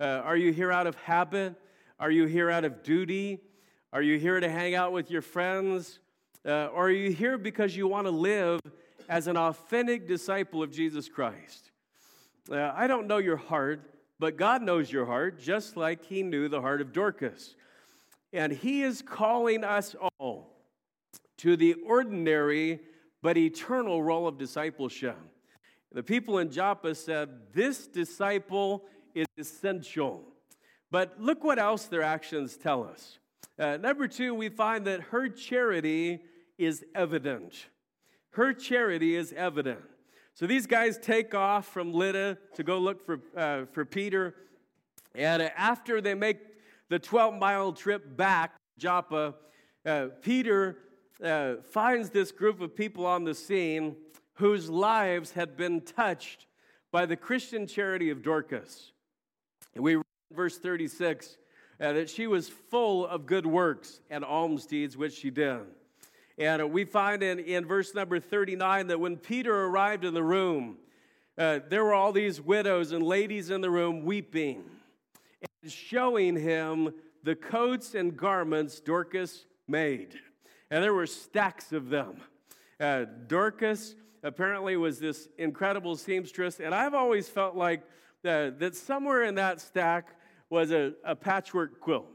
Uh, 0.00 0.22
are 0.24 0.36
you 0.36 0.52
here 0.52 0.70
out 0.70 0.86
of 0.86 0.94
habit? 0.94 1.56
Are 1.98 2.10
you 2.12 2.26
here 2.26 2.50
out 2.50 2.64
of 2.64 2.84
duty? 2.84 3.40
Are 3.92 4.00
you 4.00 4.16
here 4.16 4.38
to 4.38 4.48
hang 4.48 4.76
out 4.76 4.92
with 4.92 5.10
your 5.10 5.22
friends? 5.22 5.98
Uh, 6.46 6.66
or 6.66 6.86
are 6.86 6.90
you 6.90 7.10
here 7.10 7.36
because 7.36 7.76
you 7.76 7.88
want 7.88 8.06
to 8.06 8.12
live 8.12 8.60
as 9.08 9.26
an 9.26 9.36
authentic 9.36 10.06
disciple 10.06 10.62
of 10.62 10.70
Jesus 10.70 11.08
Christ? 11.08 11.72
Uh, 12.48 12.70
I 12.76 12.86
don't 12.86 13.08
know 13.08 13.18
your 13.18 13.38
heart, 13.38 13.92
but 14.20 14.36
God 14.36 14.62
knows 14.62 14.92
your 14.92 15.04
heart, 15.04 15.40
just 15.40 15.76
like 15.76 16.04
He 16.04 16.22
knew 16.22 16.48
the 16.48 16.60
heart 16.60 16.80
of 16.80 16.92
Dorcas. 16.92 17.56
And 18.32 18.52
He 18.52 18.82
is 18.82 19.02
calling 19.02 19.64
us 19.64 19.96
all 20.20 20.62
to 21.38 21.56
the 21.56 21.74
ordinary 21.84 22.78
but 23.20 23.36
eternal 23.36 24.00
role 24.00 24.28
of 24.28 24.38
discipleship. 24.38 25.18
The 25.90 26.04
people 26.04 26.38
in 26.38 26.52
Joppa 26.52 26.94
said, 26.94 27.30
This 27.52 27.88
disciple 27.88 28.84
is 29.20 29.26
essential. 29.36 30.22
But 30.90 31.20
look 31.20 31.44
what 31.44 31.58
else 31.58 31.86
their 31.86 32.02
actions 32.02 32.56
tell 32.56 32.84
us. 32.84 33.18
Uh, 33.58 33.76
number 33.76 34.08
two, 34.08 34.34
we 34.34 34.48
find 34.48 34.86
that 34.86 35.00
her 35.00 35.28
charity 35.28 36.20
is 36.56 36.84
evident. 36.94 37.66
Her 38.30 38.52
charity 38.52 39.16
is 39.16 39.32
evident. 39.32 39.80
So 40.34 40.46
these 40.46 40.66
guys 40.66 40.98
take 40.98 41.34
off 41.34 41.66
from 41.66 41.92
Lydda 41.92 42.38
to 42.54 42.62
go 42.62 42.78
look 42.78 43.04
for, 43.04 43.20
uh, 43.36 43.64
for 43.72 43.84
Peter. 43.84 44.34
And 45.14 45.42
after 45.42 46.00
they 46.00 46.14
make 46.14 46.38
the 46.88 46.98
12 46.98 47.34
mile 47.34 47.72
trip 47.72 48.16
back 48.16 48.54
to 48.54 48.80
Joppa, 48.80 49.34
uh, 49.84 50.06
Peter 50.22 50.78
uh, 51.22 51.54
finds 51.72 52.10
this 52.10 52.30
group 52.30 52.60
of 52.60 52.76
people 52.76 53.04
on 53.04 53.24
the 53.24 53.34
scene 53.34 53.96
whose 54.34 54.70
lives 54.70 55.32
had 55.32 55.56
been 55.56 55.80
touched 55.80 56.46
by 56.92 57.04
the 57.04 57.16
Christian 57.16 57.66
charity 57.66 58.10
of 58.10 58.22
Dorcas. 58.22 58.92
We 59.78 59.96
read 59.96 60.04
verse 60.32 60.58
36 60.58 61.36
uh, 61.80 61.92
that 61.92 62.10
she 62.10 62.26
was 62.26 62.48
full 62.48 63.06
of 63.06 63.26
good 63.26 63.46
works 63.46 64.00
and 64.10 64.24
alms 64.24 64.66
deeds 64.66 64.96
which 64.96 65.14
she 65.14 65.30
did. 65.30 65.60
And 66.38 66.72
we 66.72 66.84
find 66.84 67.22
in, 67.22 67.38
in 67.38 67.66
verse 67.66 67.94
number 67.94 68.20
39 68.20 68.88
that 68.88 69.00
when 69.00 69.16
Peter 69.16 69.64
arrived 69.64 70.04
in 70.04 70.14
the 70.14 70.22
room, 70.22 70.78
uh, 71.36 71.60
there 71.68 71.84
were 71.84 71.94
all 71.94 72.12
these 72.12 72.40
widows 72.40 72.92
and 72.92 73.02
ladies 73.02 73.50
in 73.50 73.60
the 73.60 73.70
room 73.70 74.04
weeping 74.04 74.64
and 75.62 75.70
showing 75.70 76.36
him 76.36 76.92
the 77.22 77.34
coats 77.34 77.94
and 77.94 78.16
garments 78.16 78.80
Dorcas 78.80 79.46
made. 79.66 80.18
And 80.70 80.82
there 80.82 80.94
were 80.94 81.06
stacks 81.06 81.72
of 81.72 81.88
them. 81.88 82.20
Uh, 82.80 83.04
Dorcas 83.26 83.94
apparently 84.22 84.76
was 84.76 84.98
this 84.98 85.28
incredible 85.38 85.96
seamstress, 85.96 86.60
and 86.60 86.74
I've 86.74 86.94
always 86.94 87.28
felt 87.28 87.56
like 87.56 87.82
uh, 88.24 88.50
that 88.58 88.74
somewhere 88.74 89.24
in 89.24 89.34
that 89.36 89.60
stack 89.60 90.08
was 90.50 90.70
a, 90.70 90.92
a 91.04 91.14
patchwork 91.14 91.80
quilt. 91.80 92.10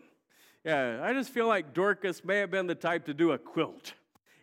Yeah, 0.66 1.00
I 1.04 1.14
just 1.14 1.30
feel 1.30 1.48
like 1.48 1.74
Dorcas 1.74 2.24
may 2.24 2.38
have 2.38 2.52
been 2.52 2.68
the 2.68 2.76
type 2.76 3.06
to 3.06 3.14
do 3.14 3.32
a 3.32 3.38
quilt. 3.38 3.94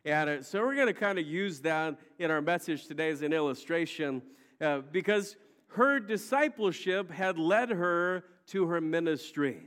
And 0.05 0.31
uh, 0.31 0.43
so 0.43 0.61
we're 0.61 0.75
going 0.75 0.87
to 0.87 0.95
kind 0.95 1.19
of 1.19 1.27
use 1.27 1.61
that 1.61 1.99
in 2.19 2.31
our 2.31 2.41
message 2.41 2.87
today 2.87 3.11
as 3.11 3.23
an 3.23 3.33
illustration 3.33 4.23
uh, 4.61 4.81
because 4.93 5.37
her 5.69 6.01
discipleship 6.01 7.11
had 7.11 7.39
led 7.39 7.71
her 7.71 8.25
to 8.49 8.67
her 8.67 8.81
ministry. 8.81 9.63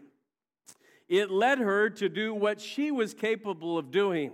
It 1.07 1.31
led 1.31 1.59
her 1.59 1.89
to 1.91 2.09
do 2.09 2.33
what 2.33 2.59
she 2.59 2.91
was 2.91 3.13
capable 3.13 3.77
of 3.77 3.91
doing 3.91 4.31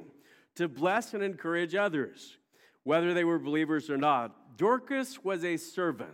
to 0.55 0.67
bless 0.67 1.13
and 1.13 1.23
encourage 1.23 1.75
others, 1.75 2.37
whether 2.83 3.13
they 3.13 3.23
were 3.23 3.39
believers 3.39 3.89
or 3.89 3.97
not. 3.97 4.57
Dorcas 4.57 5.23
was 5.23 5.43
a 5.43 5.57
servant. 5.57 6.11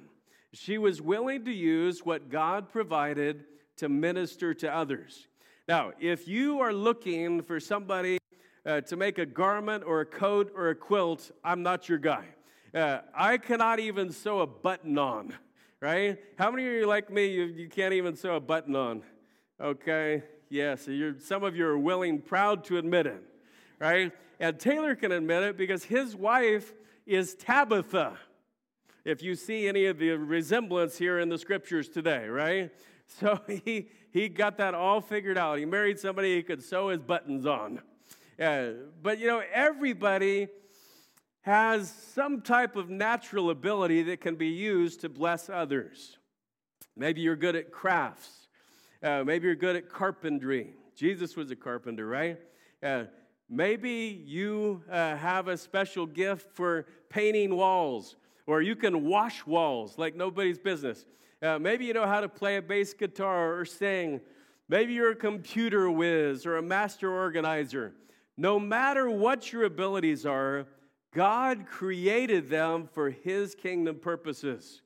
She 0.55 0.77
was 0.77 1.01
willing 1.01 1.43
to 1.45 1.51
use 1.51 2.05
what 2.05 2.29
God 2.29 2.71
provided 2.71 3.43
to 3.77 3.89
minister 3.89 4.53
to 4.53 4.73
others. 4.73 5.27
Now, 5.67 5.91
if 5.99 6.29
you 6.29 6.61
are 6.61 6.71
looking 6.71 7.41
for 7.41 7.59
somebody 7.59 8.19
uh, 8.65 8.79
to 8.81 8.95
make 8.95 9.17
a 9.17 9.25
garment 9.25 9.83
or 9.85 9.99
a 9.99 10.05
coat 10.05 10.53
or 10.55 10.69
a 10.69 10.75
quilt, 10.75 11.29
I'm 11.43 11.61
not 11.61 11.89
your 11.89 11.97
guy. 11.97 12.25
Uh, 12.73 12.99
I 13.13 13.37
cannot 13.37 13.79
even 13.79 14.11
sew 14.11 14.39
a 14.39 14.47
button 14.47 14.97
on, 14.97 15.33
right? 15.81 16.17
How 16.37 16.51
many 16.51 16.65
of 16.65 16.73
you 16.73 16.87
like 16.87 17.11
me, 17.11 17.27
you, 17.27 17.43
you 17.43 17.67
can't 17.67 17.93
even 17.93 18.15
sew 18.15 18.35
a 18.35 18.39
button 18.39 18.77
on? 18.77 19.03
Okay, 19.59 20.23
yes, 20.49 20.87
yeah, 20.87 21.11
so 21.11 21.19
some 21.19 21.43
of 21.43 21.57
you 21.57 21.65
are 21.65 21.77
willing, 21.77 22.21
proud 22.21 22.63
to 22.65 22.77
admit 22.77 23.07
it, 23.07 23.23
right? 23.79 24.13
And 24.39 24.57
Taylor 24.57 24.95
can 24.95 25.11
admit 25.11 25.43
it 25.43 25.57
because 25.57 25.83
his 25.83 26.15
wife 26.15 26.73
is 27.05 27.35
Tabitha. 27.35 28.17
If 29.05 29.21
you 29.21 29.35
see 29.35 29.67
any 29.67 29.85
of 29.85 29.99
the 29.99 30.09
resemblance 30.13 30.97
here 30.97 31.19
in 31.19 31.29
the 31.29 31.37
scriptures 31.37 31.87
today, 31.87 32.27
right? 32.27 32.71
So 33.07 33.39
he, 33.47 33.89
he 34.09 34.29
got 34.29 34.57
that 34.57 34.73
all 34.73 34.99
figured 34.99 35.37
out. 35.37 35.59
He 35.59 35.65
married 35.65 35.99
somebody 35.99 36.37
he 36.37 36.41
could 36.41 36.63
sew 36.63 36.89
his 36.89 37.01
buttons 37.01 37.45
on. 37.45 37.79
Uh, 38.41 38.69
but 39.03 39.19
you 39.19 39.27
know, 39.27 39.43
everybody 39.53 40.47
has 41.41 41.91
some 41.91 42.41
type 42.41 42.75
of 42.75 42.89
natural 42.89 43.51
ability 43.51 44.01
that 44.01 44.21
can 44.21 44.35
be 44.37 44.47
used 44.47 45.01
to 45.01 45.09
bless 45.09 45.51
others. 45.51 46.17
Maybe 46.97 47.21
you're 47.21 47.35
good 47.35 47.55
at 47.55 47.71
crafts. 47.71 48.47
Uh, 49.03 49.23
maybe 49.23 49.45
you're 49.45 49.55
good 49.55 49.75
at 49.75 49.87
carpentry. 49.87 50.73
Jesus 50.95 51.35
was 51.35 51.51
a 51.51 51.55
carpenter, 51.55 52.07
right? 52.07 52.39
Uh, 52.81 53.03
maybe 53.47 54.23
you 54.25 54.81
uh, 54.89 55.15
have 55.15 55.47
a 55.47 55.57
special 55.57 56.07
gift 56.07 56.55
for 56.55 56.87
painting 57.09 57.55
walls, 57.55 58.15
or 58.47 58.61
you 58.61 58.75
can 58.75 59.05
wash 59.05 59.45
walls 59.45 59.97
like 59.97 60.15
nobody's 60.15 60.59
business. 60.59 61.05
Uh, 61.41 61.59
maybe 61.59 61.85
you 61.85 61.93
know 61.93 62.07
how 62.07 62.21
to 62.21 62.29
play 62.29 62.57
a 62.57 62.61
bass 62.61 62.93
guitar 62.93 63.57
or 63.57 63.65
sing. 63.65 64.21
Maybe 64.67 64.93
you're 64.93 65.11
a 65.11 65.15
computer 65.15 65.89
whiz 65.89 66.45
or 66.45 66.57
a 66.57 66.61
master 66.61 67.11
organizer. 67.11 67.93
No 68.37 68.59
matter 68.59 69.09
what 69.09 69.51
your 69.51 69.63
abilities 69.63 70.25
are, 70.25 70.67
God 71.13 71.65
created 71.67 72.49
them 72.49 72.89
for 72.91 73.09
His 73.09 73.55
kingdom 73.55 73.97
purposes. 73.99 74.81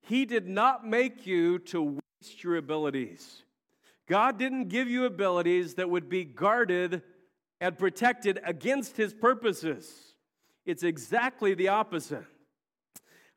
He 0.00 0.24
did 0.24 0.46
not 0.46 0.86
make 0.86 1.26
you 1.26 1.58
to 1.60 2.00
waste 2.20 2.44
your 2.44 2.56
abilities. 2.56 3.42
God 4.08 4.38
didn't 4.38 4.68
give 4.68 4.88
you 4.88 5.04
abilities 5.04 5.74
that 5.74 5.90
would 5.90 6.08
be 6.08 6.24
guarded 6.24 7.02
and 7.60 7.76
protected 7.76 8.38
against 8.44 8.96
His 8.96 9.12
purposes. 9.12 10.14
It's 10.64 10.84
exactly 10.84 11.54
the 11.54 11.68
opposite. 11.68 12.24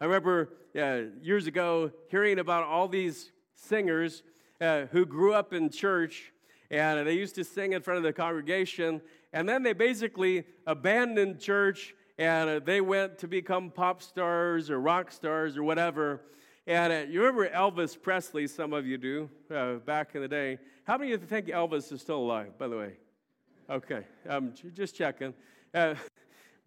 I 0.01 0.06
remember 0.06 0.50
uh, 0.77 1.12
years 1.22 1.48
ago 1.48 1.91
hearing 2.08 2.39
about 2.39 2.63
all 2.63 2.88
these 2.88 3.34
singers 3.56 4.24
uh, 4.62 4.86
who 4.91 5.06
grew 5.06 5.34
up 5.34 5.51
in 5.51 5.70
church 5.70 6.32
and 6.72 7.06
they 7.06 7.15
used 7.15 7.36
to 7.36 7.44
sing 7.44 7.74
in 7.74 7.82
front 7.82 7.98
of 7.98 8.03
the 8.03 8.13
congregation 8.13 9.01
and 9.34 9.48
then 9.48 9.62
they 9.62 9.74
basically 9.74 10.46
abandoned 10.65 11.41
church 11.41 11.96
and 12.18 12.65
they 12.65 12.79
went 12.79 13.18
to 13.18 13.27
become 13.27 13.72
pop 13.72 14.01
stars 14.01 14.70
or 14.70 14.79
rock 14.79 15.12
stars 15.12 15.58
or 15.58 15.63
whatever. 15.63 16.22
And 16.65 16.94
uh, 16.94 17.06
you 17.10 17.20
remember 17.22 17.50
Elvis 17.50 18.01
Presley, 18.01 18.48
some 18.48 18.72
of 18.72 18.88
you 18.88 18.98
do, 18.98 19.29
uh, 19.53 19.75
back 19.75 20.15
in 20.15 20.22
the 20.22 20.29
day. 20.29 20.60
How 20.86 20.98
many 20.98 21.12
of 21.12 21.22
you 21.22 21.27
think 21.27 21.48
Elvis 21.48 21.91
is 21.91 22.00
still 22.00 22.20
alive, 22.20 22.58
by 22.58 22.70
the 22.70 22.77
way? 22.77 22.94
Okay, 23.70 24.06
I'm 24.29 24.53
just 24.74 24.96
checking. 24.96 25.34
Uh, 25.74 25.96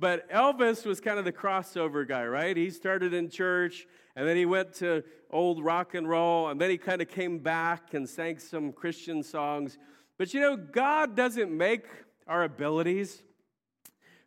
but 0.02 0.28
Elvis 0.30 0.85
was 0.85 1.00
kind 1.00 1.21
of 1.21 1.25
the 1.25 1.30
crossover 1.30 2.04
guy, 2.06 2.26
right? 2.26 2.56
He 2.56 2.71
started 2.71 3.14
in 3.14 3.30
church, 3.30 3.87
and 4.16 4.26
then 4.26 4.37
he 4.37 4.44
went 4.44 4.75
to 4.75 5.04
old 5.30 5.64
rock 5.64 5.94
and 5.94 6.09
roll, 6.09 6.49
and 6.49 6.61
then 6.61 6.71
he 6.71 6.76
kind 6.76 7.00
of 7.00 7.09
came 7.09 7.38
back 7.38 7.94
and 7.94 8.09
sang 8.09 8.40
some 8.40 8.73
Christian 8.73 9.23
songs. 9.23 9.78
But 10.18 10.35
you 10.35 10.40
know, 10.40 10.56
God 10.56 11.14
doesn't 11.14 11.56
make 11.56 11.87
our 12.26 12.42
abilities 12.42 13.23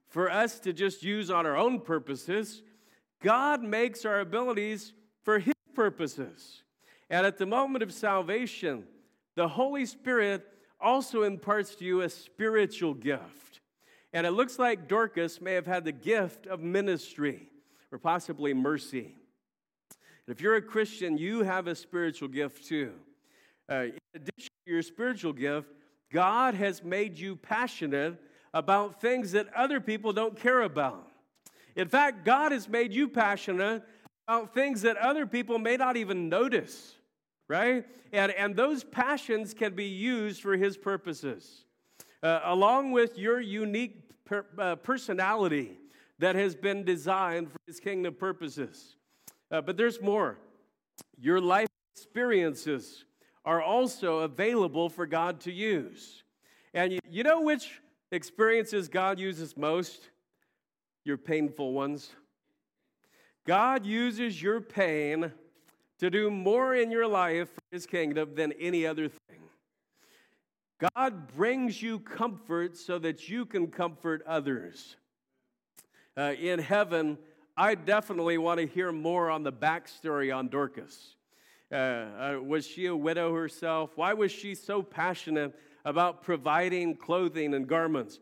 for 0.08 0.32
us 0.32 0.60
to 0.60 0.72
just 0.72 1.04
use 1.04 1.30
on 1.30 1.46
our 1.46 1.58
own 1.58 1.82
purposes. 1.82 2.62
God 3.22 3.62
makes 3.62 4.06
our 4.06 4.22
abilities 4.22 4.94
for 5.24 5.40
His 5.40 5.56
purposes. 5.74 6.64
And 7.10 7.28
at 7.28 7.38
the 7.38 7.46
moment 7.46 7.84
of 7.84 7.92
salvation, 7.92 8.86
the 9.36 9.50
Holy 9.50 9.86
Spirit 9.86 10.48
also 10.80 11.24
imparts 11.24 11.76
to 11.76 11.84
you 11.84 12.00
a 12.00 12.08
spiritual 12.08 12.94
gift. 12.94 13.45
And 14.16 14.26
it 14.26 14.32
looks 14.32 14.58
like 14.58 14.88
Dorcas 14.88 15.42
may 15.42 15.56
have 15.56 15.68
had 15.68 15.84
the 15.84 15.92
gift 15.92 16.48
of 16.48 16.62
ministry 16.62 17.50
or 17.92 18.00
possibly 18.00 18.54
mercy. 18.54 19.14
And 20.26 20.34
if 20.34 20.40
you're 20.40 20.56
a 20.56 20.62
Christian, 20.62 21.18
you 21.18 21.44
have 21.44 21.68
a 21.68 21.76
spiritual 21.76 22.30
gift 22.30 22.66
too. 22.66 22.94
Uh, 23.70 23.88
in 23.88 24.00
addition 24.16 24.52
to 24.66 24.72
your 24.72 24.82
spiritual 24.84 25.34
gift, 25.34 25.68
God 26.14 26.54
has 26.54 26.82
made 26.82 27.20
you 27.20 27.36
passionate 27.36 28.18
about 28.54 29.02
things 29.02 29.34
that 29.34 29.54
other 29.54 29.82
people 29.82 30.14
don't 30.14 30.40
care 30.40 30.62
about. 30.62 31.10
In 31.76 31.90
fact, 31.90 32.24
God 32.24 32.54
has 32.54 32.70
made 32.70 32.94
you 32.94 33.10
passionate 33.10 33.84
about 34.30 34.54
things 34.54 34.84
that 34.84 34.96
other 34.96 35.26
people 35.26 35.60
may 35.60 35.76
not 35.76 35.98
even 35.98 36.30
notice, 36.30 36.96
right? 37.50 37.86
And, 38.14 38.32
and 38.32 38.56
those 38.56 38.86
passions 38.86 39.54
can 39.54 39.76
be 39.76 39.88
used 39.88 40.42
for 40.42 40.56
His 40.56 40.78
purposes, 40.78 41.66
uh, 42.24 42.40
along 42.46 42.94
with 42.94 43.18
your 43.18 43.42
unique 43.42 44.05
per, 44.26 44.46
uh, 44.58 44.76
personality 44.78 45.78
that 46.20 46.36
has 46.36 46.56
been 46.56 46.84
designed 46.84 47.52
for 47.52 47.58
His 47.68 47.80
kingdom 47.80 48.14
purposes. 48.14 48.96
Uh, 49.52 49.62
but 49.62 49.78
there's 49.78 50.02
more. 50.02 50.38
Your 51.18 51.40
life 51.40 51.68
experiences 51.96 53.06
are 53.44 53.62
also 53.62 54.20
available 54.20 54.90
for 54.90 55.06
God 55.06 55.40
to 55.42 55.52
use. 55.52 56.24
And 56.74 56.92
you, 56.94 57.00
you 57.10 57.24
know 57.24 57.42
which 57.42 57.82
experiences 58.12 58.88
God 58.88 59.20
uses 59.20 59.56
most? 59.56 60.10
Your 61.04 61.18
painful 61.18 61.74
ones. 61.74 62.12
God 63.46 63.86
uses 63.86 64.42
your 64.42 64.60
pain 64.60 65.32
to 66.00 66.10
do 66.10 66.30
more 66.32 66.76
in 66.76 66.92
your 66.92 67.08
life 67.08 67.50
for 67.54 67.62
his 67.72 67.86
kingdom 67.86 68.34
than 68.36 68.52
any 68.54 68.86
other 68.86 69.08
thing. 69.08 69.40
God 70.80 71.34
brings 71.36 71.82
you 71.82 72.00
comfort 72.00 72.78
so 72.78 73.00
that 73.00 73.30
you 73.30 73.46
can 73.46 73.68
comfort 73.68 74.22
others. 74.28 74.96
Uh, 76.18 76.34
in 76.40 76.60
heaven, 76.60 77.18
I 77.56 77.76
definitely 77.76 78.38
want 78.38 78.60
to 78.60 78.68
hear 78.68 78.92
more 78.92 79.30
on 79.30 79.44
the 79.44 79.52
backstory 79.52 80.36
on 80.36 80.50
Dorcas. 80.50 81.16
Uh, 81.72 81.76
uh, 81.76 82.40
was 82.46 82.68
she 82.68 82.86
a 82.88 82.96
widow 82.96 83.34
herself? 83.34 83.92
Why 83.96 84.14
was 84.14 84.32
she 84.32 84.56
so 84.56 84.84
passionate 84.84 85.58
about 85.86 86.24
providing 86.24 86.96
clothing 86.96 87.54
and 87.54 87.68
garments? 87.68 88.20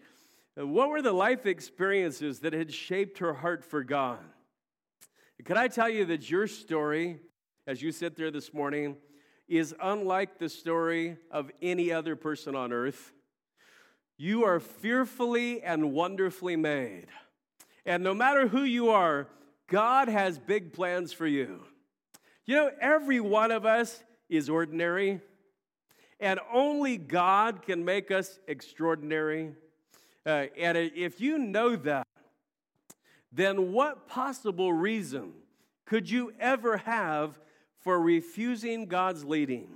Uh, 0.59 0.67
what 0.67 0.89
were 0.89 1.01
the 1.01 1.11
life 1.11 1.45
experiences 1.45 2.39
that 2.41 2.53
had 2.53 2.71
shaped 2.71 3.17
her 3.17 3.33
heart 3.33 3.65
for 3.65 3.83
God? 3.83 4.19
Could 5.43 5.57
I 5.57 5.67
tell 5.67 5.89
you 5.89 6.05
that 6.05 6.29
your 6.29 6.47
story, 6.47 7.19
as 7.67 7.81
you 7.81 7.91
sit 7.91 8.15
there 8.15 8.31
this 8.31 8.53
morning, 8.53 8.95
is 9.47 9.75
unlike 9.81 10.39
the 10.39 10.49
story 10.49 11.17
of 11.31 11.51
any 11.61 11.91
other 11.91 12.15
person 12.15 12.55
on 12.55 12.71
earth? 12.71 13.11
You 14.17 14.45
are 14.45 14.59
fearfully 14.59 15.61
and 15.61 15.93
wonderfully 15.93 16.55
made. 16.55 17.07
And 17.85 18.03
no 18.03 18.13
matter 18.13 18.47
who 18.47 18.63
you 18.63 18.89
are, 18.89 19.27
God 19.67 20.07
has 20.07 20.37
big 20.37 20.73
plans 20.73 21.11
for 21.11 21.27
you. 21.27 21.63
You 22.45 22.55
know, 22.55 22.71
every 22.79 23.19
one 23.19 23.51
of 23.51 23.65
us 23.65 24.03
is 24.29 24.49
ordinary, 24.49 25.21
and 26.19 26.39
only 26.51 26.97
God 26.97 27.61
can 27.61 27.83
make 27.83 28.11
us 28.11 28.39
extraordinary. 28.47 29.53
Uh, 30.25 30.45
and 30.57 30.77
if 30.77 31.19
you 31.19 31.37
know 31.37 31.75
that, 31.75 32.07
then 33.31 33.71
what 33.71 34.07
possible 34.07 34.71
reason 34.71 35.33
could 35.85 36.09
you 36.09 36.33
ever 36.39 36.77
have 36.77 37.39
for 37.83 37.99
refusing 37.99 38.85
God's 38.85 39.23
leading? 39.23 39.67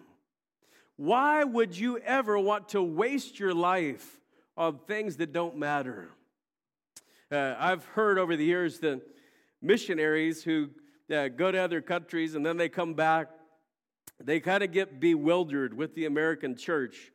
Why 0.95 1.43
would 1.43 1.77
you 1.77 1.99
ever 1.99 2.39
want 2.39 2.69
to 2.69 2.81
waste 2.81 3.39
your 3.39 3.53
life 3.53 4.19
on 4.55 4.79
things 4.87 5.17
that 5.17 5.31
don't 5.31 5.57
matter? 5.57 6.09
Uh, 7.31 7.55
I've 7.59 7.85
heard 7.85 8.17
over 8.17 8.35
the 8.35 8.45
years 8.45 8.79
that 8.79 9.01
missionaries 9.61 10.43
who 10.43 10.69
uh, 11.13 11.27
go 11.27 11.51
to 11.51 11.57
other 11.57 11.81
countries 11.81 12.35
and 12.35 12.45
then 12.45 12.57
they 12.57 12.69
come 12.69 12.93
back, 12.93 13.27
they 14.23 14.39
kind 14.39 14.63
of 14.63 14.71
get 14.71 14.99
bewildered 14.99 15.73
with 15.73 15.93
the 15.93 16.05
American 16.05 16.55
church. 16.55 17.11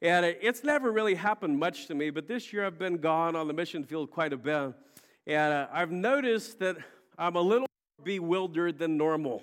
And 0.00 0.24
it's 0.24 0.62
never 0.62 0.92
really 0.92 1.16
happened 1.16 1.58
much 1.58 1.86
to 1.86 1.94
me, 1.94 2.10
but 2.10 2.28
this 2.28 2.52
year 2.52 2.64
I've 2.64 2.78
been 2.78 2.98
gone 2.98 3.34
on 3.34 3.48
the 3.48 3.54
mission 3.54 3.82
field 3.82 4.12
quite 4.12 4.32
a 4.32 4.36
bit. 4.36 4.74
And 5.26 5.52
uh, 5.52 5.66
I've 5.72 5.90
noticed 5.90 6.60
that 6.60 6.76
I'm 7.18 7.34
a 7.34 7.40
little 7.40 7.66
bewildered 8.04 8.78
than 8.78 8.96
normal. 8.96 9.42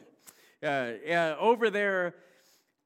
Uh, 0.63 1.35
over 1.39 1.69
there, 1.69 2.15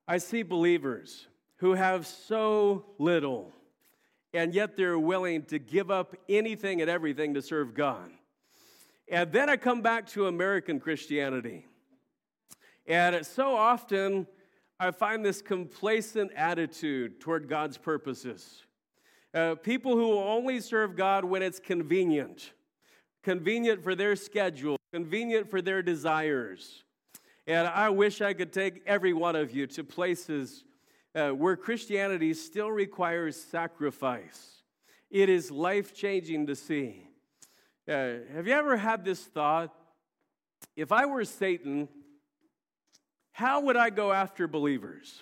I 0.07 0.17
see 0.17 0.43
believers 0.43 1.27
who 1.57 1.73
have 1.73 2.07
so 2.07 2.85
little, 2.97 3.51
and 4.33 4.53
yet 4.53 4.75
they're 4.75 4.99
willing 4.99 5.43
to 5.45 5.59
give 5.59 5.91
up 5.91 6.15
anything 6.27 6.81
and 6.81 6.89
everything 6.89 7.33
to 7.33 7.41
serve 7.41 7.73
God. 7.73 8.11
And 9.11 9.31
then 9.31 9.49
I 9.49 9.57
come 9.57 9.81
back 9.81 10.07
to 10.07 10.27
American 10.27 10.79
Christianity. 10.79 11.65
And 12.87 13.25
so 13.25 13.55
often, 13.55 14.27
I 14.79 14.91
find 14.91 15.25
this 15.25 15.41
complacent 15.41 16.31
attitude 16.33 17.19
toward 17.19 17.49
God's 17.49 17.77
purposes. 17.77 18.63
Uh, 19.33 19.55
people 19.55 19.95
who 19.95 20.17
only 20.17 20.59
serve 20.59 20.95
God 20.95 21.25
when 21.25 21.43
it's 21.43 21.59
convenient 21.59 22.53
convenient 23.23 23.83
for 23.83 23.95
their 23.95 24.15
schedule, 24.15 24.77
convenient 24.93 25.49
for 25.49 25.61
their 25.61 25.81
desires. 25.81 26.83
And 27.49 27.67
I 27.67 27.89
wish 27.89 28.21
I 28.21 28.33
could 28.33 28.53
take 28.53 28.83
every 28.85 29.11
one 29.11 29.35
of 29.35 29.55
you 29.55 29.65
to 29.65 29.83
places 29.83 30.63
uh, 31.15 31.29
where 31.29 31.55
Christianity 31.55 32.35
still 32.35 32.69
requires 32.69 33.35
sacrifice. 33.35 34.61
It 35.09 35.29
is 35.29 35.49
life 35.49 35.95
changing 35.95 36.45
to 36.45 36.55
see. 36.55 37.09
Uh, 37.87 38.17
have 38.35 38.45
you 38.45 38.53
ever 38.53 38.77
had 38.77 39.03
this 39.03 39.23
thought? 39.23 39.73
If 40.75 40.91
I 40.91 41.07
were 41.07 41.25
Satan, 41.25 41.89
how 43.31 43.61
would 43.61 43.77
I 43.77 43.89
go 43.89 44.13
after 44.13 44.47
believers? 44.47 45.19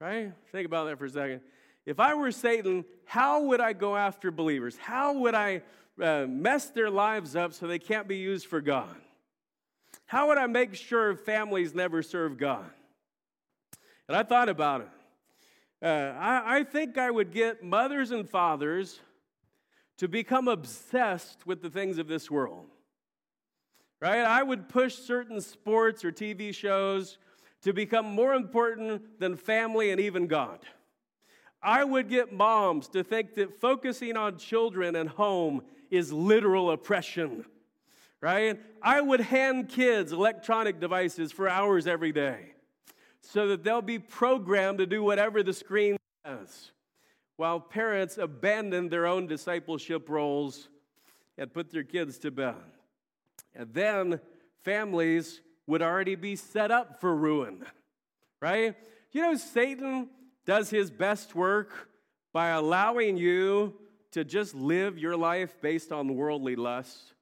Right? 0.00 0.32
Think 0.52 0.66
about 0.66 0.84
that 0.84 1.00
for 1.00 1.06
a 1.06 1.10
second. 1.10 1.40
If 1.84 1.98
I 1.98 2.14
were 2.14 2.30
Satan, 2.30 2.84
how 3.06 3.42
would 3.42 3.60
I 3.60 3.72
go 3.72 3.96
after 3.96 4.30
believers? 4.30 4.76
How 4.76 5.18
would 5.18 5.34
I 5.34 5.62
uh, 6.00 6.26
mess 6.28 6.70
their 6.70 6.90
lives 6.90 7.34
up 7.34 7.54
so 7.54 7.66
they 7.66 7.80
can't 7.80 8.06
be 8.06 8.18
used 8.18 8.46
for 8.46 8.60
God? 8.60 8.94
How 10.08 10.28
would 10.28 10.38
I 10.38 10.46
make 10.46 10.74
sure 10.74 11.14
families 11.14 11.74
never 11.74 12.02
serve 12.02 12.38
God? 12.38 12.64
And 14.08 14.16
I 14.16 14.22
thought 14.22 14.48
about 14.48 14.80
it. 14.80 14.88
Uh, 15.82 16.14
I, 16.18 16.58
I 16.58 16.64
think 16.64 16.96
I 16.96 17.10
would 17.10 17.30
get 17.30 17.62
mothers 17.62 18.10
and 18.10 18.28
fathers 18.28 19.00
to 19.98 20.08
become 20.08 20.48
obsessed 20.48 21.46
with 21.46 21.60
the 21.60 21.68
things 21.68 21.98
of 21.98 22.08
this 22.08 22.30
world. 22.30 22.64
Right? 24.00 24.20
I 24.20 24.42
would 24.42 24.70
push 24.70 24.94
certain 24.94 25.42
sports 25.42 26.02
or 26.06 26.10
TV 26.10 26.54
shows 26.54 27.18
to 27.62 27.74
become 27.74 28.06
more 28.06 28.32
important 28.32 29.20
than 29.20 29.36
family 29.36 29.90
and 29.90 30.00
even 30.00 30.26
God. 30.26 30.60
I 31.62 31.84
would 31.84 32.08
get 32.08 32.32
moms 32.32 32.88
to 32.88 33.04
think 33.04 33.34
that 33.34 33.60
focusing 33.60 34.16
on 34.16 34.38
children 34.38 34.96
and 34.96 35.10
home 35.10 35.60
is 35.90 36.14
literal 36.14 36.70
oppression, 36.70 37.44
right? 38.20 38.60
I 38.82 39.00
would 39.00 39.20
hand 39.20 39.68
kids 39.68 40.12
electronic 40.12 40.80
devices 40.80 41.32
for 41.32 41.48
hours 41.48 41.86
every 41.86 42.12
day 42.12 42.52
so 43.20 43.48
that 43.48 43.64
they'll 43.64 43.82
be 43.82 43.98
programmed 43.98 44.78
to 44.78 44.86
do 44.86 45.02
whatever 45.02 45.42
the 45.42 45.52
screen 45.52 45.96
says, 46.24 46.72
while 47.36 47.60
parents 47.60 48.18
abandon 48.18 48.88
their 48.88 49.06
own 49.06 49.26
discipleship 49.26 50.08
roles 50.08 50.68
and 51.36 51.52
put 51.52 51.70
their 51.70 51.84
kids 51.84 52.18
to 52.18 52.30
bed. 52.30 52.56
And 53.54 53.72
then 53.72 54.20
families 54.62 55.40
would 55.66 55.82
already 55.82 56.14
be 56.14 56.36
set 56.36 56.70
up 56.70 57.00
for 57.00 57.14
ruin, 57.14 57.64
right? 58.40 58.74
You 59.12 59.22
know, 59.22 59.34
Satan 59.36 60.08
does 60.44 60.70
his 60.70 60.90
best 60.90 61.34
work 61.34 61.88
by 62.32 62.48
allowing 62.48 63.16
you 63.16 63.74
to 64.12 64.24
just 64.24 64.54
live 64.54 64.98
your 64.98 65.16
life 65.16 65.60
based 65.60 65.92
on 65.92 66.14
worldly 66.14 66.56
lusts. 66.56 67.12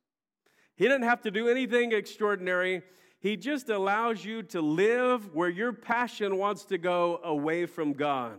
He 0.77 0.85
didn't 0.85 1.05
have 1.05 1.23
to 1.23 1.31
do 1.31 1.49
anything 1.49 1.93
extraordinary. 1.93 2.83
He 3.19 3.37
just 3.37 3.71
allows 3.71 4.25
you 4.25 4.43
to 4.45 4.61
live 4.61 5.35
where 5.35 5.49
your 5.49 5.73
passion 5.73 6.37
wants 6.37 6.65
to 6.67 6.79
go 6.79 7.21
away 7.25 7.67
from 7.67 7.95
God. 7.95 8.39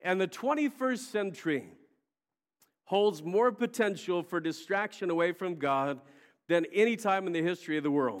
And 0.00 0.20
the 0.20 0.28
21st 0.28 0.98
century 0.98 1.64
holds 2.84 3.22
more 3.22 3.52
potential 3.52 4.22
for 4.22 4.40
distraction 4.40 5.10
away 5.10 5.32
from 5.32 5.56
God 5.56 6.00
than 6.48 6.66
any 6.72 6.96
time 6.96 7.26
in 7.26 7.32
the 7.32 7.42
history 7.42 7.76
of 7.76 7.84
the 7.84 7.90
world. 7.90 8.20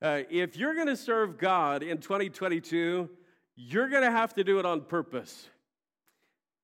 Uh, 0.00 0.22
if 0.30 0.56
you're 0.56 0.74
going 0.74 0.86
to 0.86 0.96
serve 0.96 1.38
God 1.38 1.82
in 1.82 1.98
2022, 1.98 3.08
you're 3.56 3.88
going 3.88 4.02
to 4.02 4.10
have 4.10 4.34
to 4.34 4.44
do 4.44 4.58
it 4.58 4.66
on 4.66 4.80
purpose. 4.82 5.48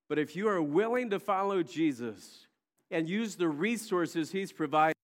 But 0.09 0.19
if 0.19 0.35
you 0.35 0.47
are 0.47 0.61
willing 0.61 1.09
to 1.11 1.19
follow 1.19 1.63
Jesus 1.63 2.47
and 2.89 3.07
use 3.07 3.35
the 3.35 3.47
resources 3.47 4.31
He's 4.31 4.51
providing, 4.51 4.95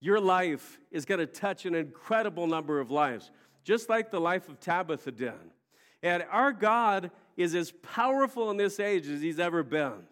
your 0.00 0.20
life 0.20 0.78
is 0.90 1.04
going 1.04 1.20
to 1.20 1.26
touch 1.26 1.66
an 1.66 1.74
incredible 1.74 2.46
number 2.46 2.80
of 2.80 2.90
lives, 2.90 3.30
just 3.64 3.88
like 3.88 4.10
the 4.10 4.20
life 4.20 4.48
of 4.48 4.60
Tabitha 4.60 5.12
did. 5.12 5.32
And 6.02 6.24
our 6.30 6.52
God 6.52 7.10
is 7.36 7.54
as 7.54 7.72
powerful 7.82 8.50
in 8.50 8.56
this 8.56 8.78
age 8.78 9.08
as 9.08 9.20
He's 9.20 9.40
ever 9.40 9.62
been. 9.62 10.06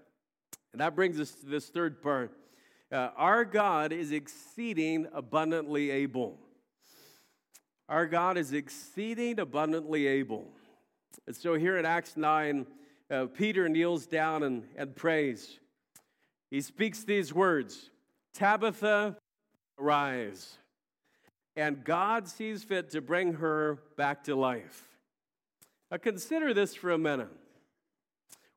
And 0.73 0.81
that 0.81 0.97
brings 0.97 1.21
us 1.21 1.31
to 1.33 1.47
this 1.47 1.69
third 1.69 2.03
part. 2.03 2.33
Uh, 2.91 3.11
our 3.17 3.45
God 3.45 3.93
is 3.93 4.13
exceeding 4.13 5.07
abundantly 5.13 5.91
able. 5.91 6.39
Our 7.89 8.07
God 8.07 8.37
is 8.37 8.53
exceeding 8.53 9.39
abundantly 9.39 10.07
able. 10.07 10.49
And 11.27 11.35
so 11.35 11.55
here 11.55 11.79
in 11.79 11.87
Acts 11.87 12.17
9, 12.17 12.67
uh, 13.11 13.27
Peter 13.27 13.69
kneels 13.69 14.07
down 14.07 14.43
and, 14.43 14.65
and 14.77 14.95
prays. 14.95 15.59
He 16.51 16.61
speaks 16.61 17.05
these 17.05 17.33
words 17.33 17.91
Tabitha, 18.35 19.17
arise. 19.79 20.59
And 21.57 21.85
God 21.85 22.29
sees 22.29 22.65
fit 22.65 22.91
to 22.91 23.01
bring 23.01 23.35
her 23.35 23.79
back 23.97 24.25
to 24.25 24.37
life. 24.37 24.89
Now 25.91 25.97
consider 25.99 26.53
this 26.53 26.75
for 26.75 26.91
a 26.91 26.99
minute. 26.99 27.31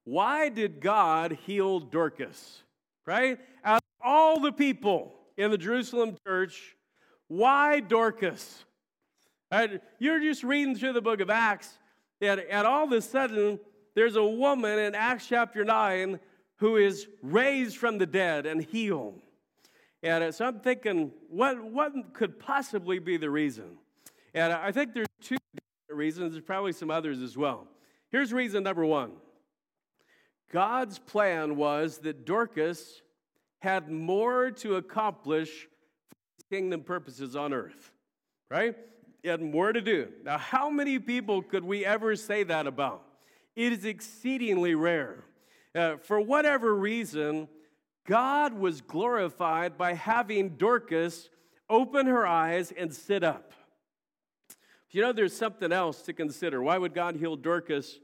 Why 0.03 0.49
did 0.49 0.81
God 0.81 1.37
heal 1.45 1.79
Dorcas? 1.79 2.63
Right? 3.05 3.39
Out 3.63 3.77
of 3.77 4.05
all 4.05 4.39
the 4.39 4.51
people 4.51 5.13
in 5.37 5.51
the 5.51 5.57
Jerusalem 5.57 6.17
church, 6.25 6.75
why 7.27 7.79
Dorcas? 7.79 8.65
Right? 9.51 9.81
You're 9.99 10.19
just 10.19 10.43
reading 10.43 10.75
through 10.75 10.93
the 10.93 11.01
book 11.01 11.21
of 11.21 11.29
Acts, 11.29 11.77
and, 12.21 12.39
and 12.39 12.67
all 12.67 12.85
of 12.85 12.91
a 12.91 13.01
sudden, 13.01 13.59
there's 13.95 14.15
a 14.15 14.25
woman 14.25 14.77
in 14.79 14.95
Acts 14.95 15.27
chapter 15.27 15.63
9 15.63 16.19
who 16.57 16.75
is 16.75 17.07
raised 17.21 17.77
from 17.77 17.97
the 17.97 18.05
dead 18.05 18.45
and 18.45 18.61
healed. 18.61 19.21
And 20.01 20.33
so 20.33 20.45
I'm 20.45 20.59
thinking, 20.59 21.11
what, 21.29 21.63
what 21.63 22.13
could 22.13 22.39
possibly 22.39 22.99
be 22.99 23.17
the 23.17 23.29
reason? 23.29 23.77
And 24.33 24.53
I 24.53 24.71
think 24.71 24.93
there's 24.93 25.07
two 25.21 25.37
reasons. 25.89 26.33
There's 26.33 26.45
probably 26.45 26.71
some 26.71 26.89
others 26.89 27.21
as 27.21 27.35
well. 27.35 27.67
Here's 28.09 28.31
reason 28.31 28.63
number 28.63 28.85
one 28.85 29.11
God's 30.51 30.99
plan 30.99 31.55
was 31.55 31.99
that 31.99 32.25
Dorcas 32.25 33.01
had 33.59 33.91
more 33.91 34.51
to 34.51 34.75
accomplish 34.75 35.67
kingdom 36.49 36.81
purposes 36.81 37.35
on 37.35 37.53
earth, 37.53 37.91
right? 38.49 38.75
He 39.21 39.27
had 39.27 39.41
more 39.41 39.73
to 39.73 39.81
do. 39.81 40.07
Now, 40.23 40.37
how 40.37 40.69
many 40.69 40.97
people 40.97 41.41
could 41.41 41.63
we 41.63 41.85
ever 41.85 42.15
say 42.15 42.43
that 42.43 42.67
about? 42.67 43.03
It 43.55 43.73
is 43.73 43.83
exceedingly 43.83 44.75
rare. 44.75 45.25
Uh, 45.75 45.97
for 45.97 46.19
whatever 46.21 46.73
reason, 46.73 47.47
God 48.09 48.55
was 48.55 48.81
glorified 48.81 49.77
by 49.77 49.93
having 49.93 50.57
Dorcas 50.57 51.29
open 51.69 52.07
her 52.07 52.25
eyes 52.25 52.73
and 52.75 52.91
sit 52.91 53.23
up. 53.23 53.53
You 54.89 55.03
know, 55.03 55.13
there's 55.13 55.35
something 55.35 55.71
else 55.71 56.01
to 56.01 56.13
consider. 56.13 56.63
Why 56.63 56.79
would 56.79 56.95
God 56.95 57.17
heal 57.17 57.35
Dorcas? 57.35 57.99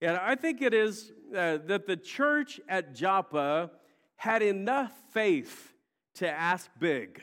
And 0.00 0.16
I 0.16 0.36
think 0.36 0.62
it 0.62 0.72
is 0.72 1.10
uh, 1.36 1.58
that 1.66 1.88
the 1.88 1.96
church 1.96 2.60
at 2.68 2.94
Joppa 2.94 3.72
had 4.14 4.42
enough 4.42 4.92
faith 5.12 5.72
to 6.14 6.30
ask 6.30 6.70
big. 6.78 7.20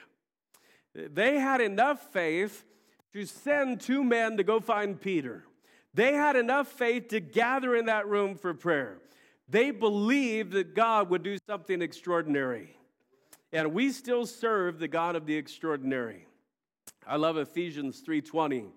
They 0.93 1.39
had 1.39 1.61
enough 1.61 2.11
faith 2.11 2.65
to 3.13 3.25
send 3.25 3.79
two 3.79 4.03
men 4.03 4.35
to 4.35 4.43
go 4.43 4.59
find 4.59 4.99
Peter. 4.99 5.45
They 5.93 6.15
had 6.15 6.35
enough 6.35 6.67
faith 6.67 7.07
to 7.09 7.21
gather 7.21 7.77
in 7.77 7.85
that 7.85 8.09
room 8.09 8.35
for 8.35 8.53
prayer. 8.53 8.97
They 9.49 9.71
believed 9.71 10.51
that 10.53 10.75
God 10.75 11.09
would 11.09 11.23
do 11.23 11.37
something 11.47 11.81
extraordinary. 11.81 12.75
And 13.51 13.73
we 13.73 13.91
still 13.91 14.25
serve 14.25 14.77
the 14.77 14.87
God 14.87 15.15
of 15.15 15.25
the 15.25 15.35
extraordinary. 15.35 16.27
I 17.07 17.15
love 17.15 17.37
Ephesians 17.37 18.01
3:20. 18.01 18.71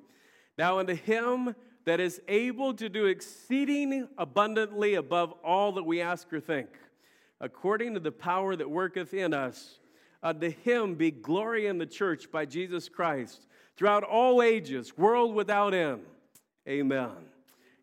Now 0.56 0.78
unto 0.78 0.94
him 0.94 1.54
that 1.85 2.00
is 2.00 2.22
able 2.28 2.72
to 2.74 2.88
do 2.88 3.06
exceeding 3.06 4.08
abundantly 4.16 4.94
above 4.94 5.32
all 5.44 5.72
that 5.72 5.82
we 5.82 6.00
ask 6.00 6.32
or 6.32 6.40
think, 6.40 6.68
according 7.40 7.94
to 7.94 8.00
the 8.00 8.12
power 8.12 8.56
that 8.56 8.70
worketh 8.70 9.12
in 9.12 9.35
us, 9.35 9.80
unto 10.22 10.48
him 10.48 10.94
be 10.94 11.11
glory 11.11 11.66
in 11.66 11.78
the 11.78 11.87
church 11.87 12.30
by 12.30 12.46
Jesus 12.46 12.88
Christ 12.88 13.46
throughout 13.76 14.04
all 14.04 14.42
ages, 14.42 14.96
world 14.96 15.35
without 15.35 15.74
end. 15.74 16.06
Amen. 16.68 17.11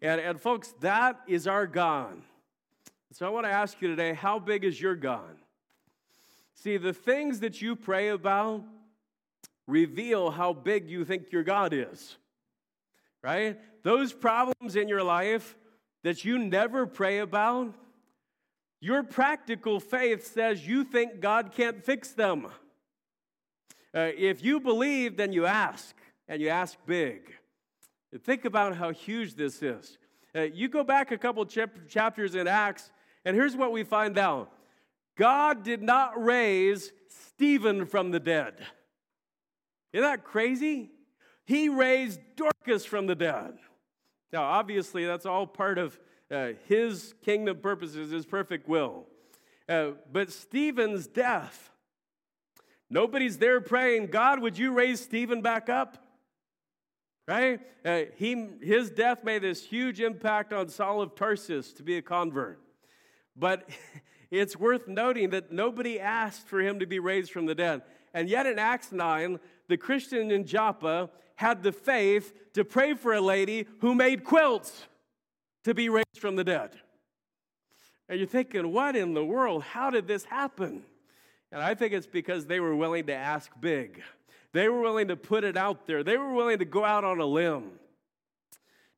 And, 0.02 0.22
and 0.22 0.40
folks, 0.40 0.74
that 0.80 1.20
is 1.28 1.46
our 1.46 1.68
God. 1.68 2.22
So 3.12 3.26
I 3.26 3.30
want 3.30 3.46
to 3.46 3.52
ask 3.52 3.82
you 3.82 3.88
today 3.88 4.14
how 4.14 4.38
big 4.40 4.64
is 4.64 4.80
your 4.80 4.96
God? 4.96 5.36
See, 6.54 6.78
the 6.78 6.94
things 6.94 7.40
that 7.40 7.62
you 7.62 7.76
pray 7.76 8.10
about 8.10 8.64
reveal 9.68 10.32
how 10.32 10.54
big 10.54 10.90
you 10.90 11.06
think 11.06 11.32
your 11.32 11.44
God 11.44 11.74
is, 11.74 12.18
right? 13.24 13.58
Those 13.84 14.14
problems 14.14 14.76
in 14.76 14.88
your 14.88 15.04
life 15.04 15.56
that 16.04 16.26
you 16.26 16.38
never 16.38 16.86
pray 16.86 17.20
about, 17.20 17.74
your 18.82 19.04
practical 19.04 19.80
faith 19.80 20.26
says 20.28 20.66
you 20.66 20.84
think 20.84 21.20
God 21.20 21.52
can't 21.52 21.84
fix 21.84 22.12
them. 22.12 22.48
Uh, 23.94 24.12
if 24.16 24.44
you 24.44 24.60
believe, 24.60 25.18
then 25.18 25.34
you 25.34 25.46
ask, 25.46 25.96
and 26.28 26.42
you 26.42 26.50
ask 26.50 26.78
big. 26.86 27.34
Think 28.24 28.46
about 28.46 28.76
how 28.76 28.92
huge 28.92 29.36
this 29.36 29.62
is. 29.62 29.98
Uh, 30.36 30.42
you 30.42 30.68
go 30.68 30.84
back 30.84 31.12
a 31.12 31.18
couple 31.18 31.46
chap- 31.46 31.88
chapters 31.88 32.36
in 32.36 32.48
Acts, 32.48 32.92
and 33.26 33.36
here's 33.36 33.56
what 33.56 33.72
we 33.72 33.84
find 33.84 34.18
out 34.18 34.52
God 35.18 35.64
did 35.64 35.82
not 35.82 36.22
raise 36.24 36.92
Stephen 37.08 37.86
from 37.86 38.12
the 38.12 38.20
dead. 38.20 38.54
Isn't 39.92 40.06
that 40.06 40.24
crazy? 40.24 40.92
He 41.46 41.68
raised 41.68 42.20
Dorcas 42.36 42.86
from 42.86 43.08
the 43.08 43.16
dead. 43.16 43.58
Now, 44.32 44.44
obviously, 44.44 45.06
that's 45.06 45.26
all 45.26 45.48
part 45.48 45.78
of 45.78 46.00
uh, 46.32 46.50
his 46.68 47.16
kingdom 47.26 47.58
purposes, 47.58 48.12
his 48.12 48.26
perfect 48.26 48.68
will. 48.68 49.08
Uh, 49.68 49.92
but 50.12 50.32
Stephen's 50.32 51.08
death, 51.08 51.72
nobody's 52.90 53.40
there 53.40 53.62
praying, 53.62 54.08
God, 54.08 54.40
would 54.40 54.58
you 54.58 54.72
raise 54.72 55.00
Stephen 55.00 55.42
back 55.42 55.70
up? 55.70 55.98
Right? 57.28 57.60
Uh, 57.84 58.02
he, 58.16 58.48
his 58.62 58.90
death 58.90 59.24
made 59.24 59.42
this 59.42 59.64
huge 59.64 60.00
impact 60.00 60.54
on 60.54 60.70
Saul 60.70 61.02
of 61.02 61.16
Tarsus 61.16 61.74
to 61.74 61.84
be 61.84 61.98
a 61.98 62.02
convert. 62.02 62.60
But 63.36 63.70
it's 64.32 64.58
worth 64.58 64.88
noting 64.88 65.32
that 65.32 65.52
nobody 65.52 66.00
asked 66.00 66.48
for 66.48 66.60
him 66.62 66.80
to 66.80 66.86
be 66.86 67.00
raised 67.00 67.32
from 67.32 67.46
the 67.46 67.56
dead. 67.56 67.82
And 68.14 68.28
yet 68.30 68.46
in 68.46 68.58
Acts 68.60 68.92
9, 68.92 69.40
the 69.68 69.78
Christian 69.78 70.32
in 70.32 70.46
Joppa 70.46 71.10
had 71.36 71.64
the 71.64 71.72
faith 71.72 72.34
to 72.54 72.66
pray 72.66 72.94
for 72.94 73.14
a 73.14 73.22
lady 73.22 73.66
who 73.80 73.96
made 73.96 74.24
quilts 74.24 74.88
to 75.64 75.74
be 75.74 75.90
raised 75.90 76.20
from 76.20 76.36
the 76.36 76.44
dead. 76.44 76.72
And 78.10 78.18
you're 78.18 78.28
thinking, 78.28 78.74
what 78.74 78.96
in 78.96 79.14
the 79.14 79.24
world? 79.24 79.64
How 79.64 79.90
did 79.90 80.08
this 80.08 80.26
happen? 80.26 80.84
And 81.52 81.62
I 81.62 81.76
think 81.76 81.94
it's 81.94 82.08
because 82.08 82.46
they 82.46 82.60
were 82.60 82.76
willing 82.76 83.06
to 83.06 83.16
ask 83.16 83.52
big. 83.60 84.02
They 84.52 84.68
were 84.68 84.82
willing 84.82 85.10
to 85.10 85.16
put 85.16 85.44
it 85.44 85.56
out 85.56 85.86
there. 85.86 86.04
They 86.04 86.18
were 86.18 86.34
willing 86.34 86.60
to 86.60 86.66
go 86.66 86.84
out 86.84 87.04
on 87.04 87.20
a 87.20 87.26
limb. 87.26 87.72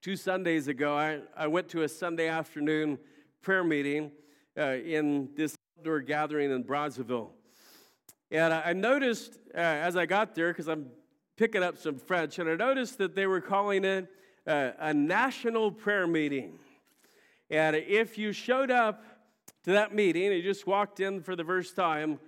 Two 0.02 0.16
Sundays 0.16 0.68
ago, 0.68 0.98
I, 0.98 1.20
I 1.36 1.48
went 1.48 1.70
to 1.70 1.84
a 1.84 1.90
Sunday 1.90 2.28
afternoon 2.28 2.98
prayer 3.42 3.64
meeting 3.64 4.12
uh, 4.58 4.76
in 4.86 5.30
this 5.36 5.56
outdoor 5.80 6.02
gathering 6.02 6.52
in 6.52 6.64
Brazzaville. 6.64 7.30
And 8.30 8.54
I 8.54 8.74
noticed 8.74 9.40
uh, 9.54 9.58
as 9.58 9.98
I 9.98 10.06
got 10.06 10.36
there, 10.36 10.50
because 10.50 10.68
I'm 10.68 10.88
picking 11.38 11.64
up 11.64 11.78
some 11.78 11.98
French, 11.98 12.40
and 12.40 12.50
I 12.50 12.56
noticed 12.56 12.98
that 13.00 13.16
they 13.16 13.28
were 13.28 13.42
calling 13.42 13.84
it 13.84 14.08
uh, 14.48 14.72
a 14.80 14.94
national 14.94 15.72
prayer 15.72 16.08
meeting. 16.08 16.60
And 17.50 17.76
if 17.76 18.18
you 18.18 18.32
showed 18.32 18.72
up 18.72 19.04
to 19.64 19.72
that 19.72 19.94
meeting, 19.94 20.32
you 20.32 20.42
just 20.42 20.66
walked 20.66 21.00
in 21.00 21.22
for 21.22 21.36
the 21.36 21.44
first 21.44 21.76
time, 21.76 22.20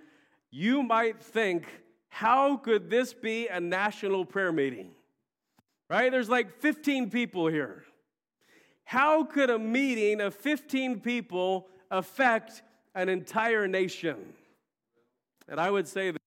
you 0.50 0.82
might 0.82 1.22
think, 1.22 1.66
how 2.08 2.56
could 2.56 2.90
this 2.90 3.14
be 3.14 3.48
a 3.48 3.58
national 3.58 4.24
prayer 4.24 4.52
meeting? 4.52 4.90
Right? 5.88 6.10
There's 6.12 6.28
like 6.28 6.60
15 6.60 7.10
people 7.10 7.46
here. 7.46 7.84
How 8.84 9.24
could 9.24 9.50
a 9.50 9.58
meeting 9.58 10.20
of 10.20 10.34
15 10.34 11.00
people 11.00 11.68
affect 11.90 12.62
an 12.94 13.08
entire 13.08 13.66
nation? 13.66 14.34
And 15.48 15.58
I 15.58 15.70
would 15.70 15.88
say 15.88 16.10
this 16.10 16.18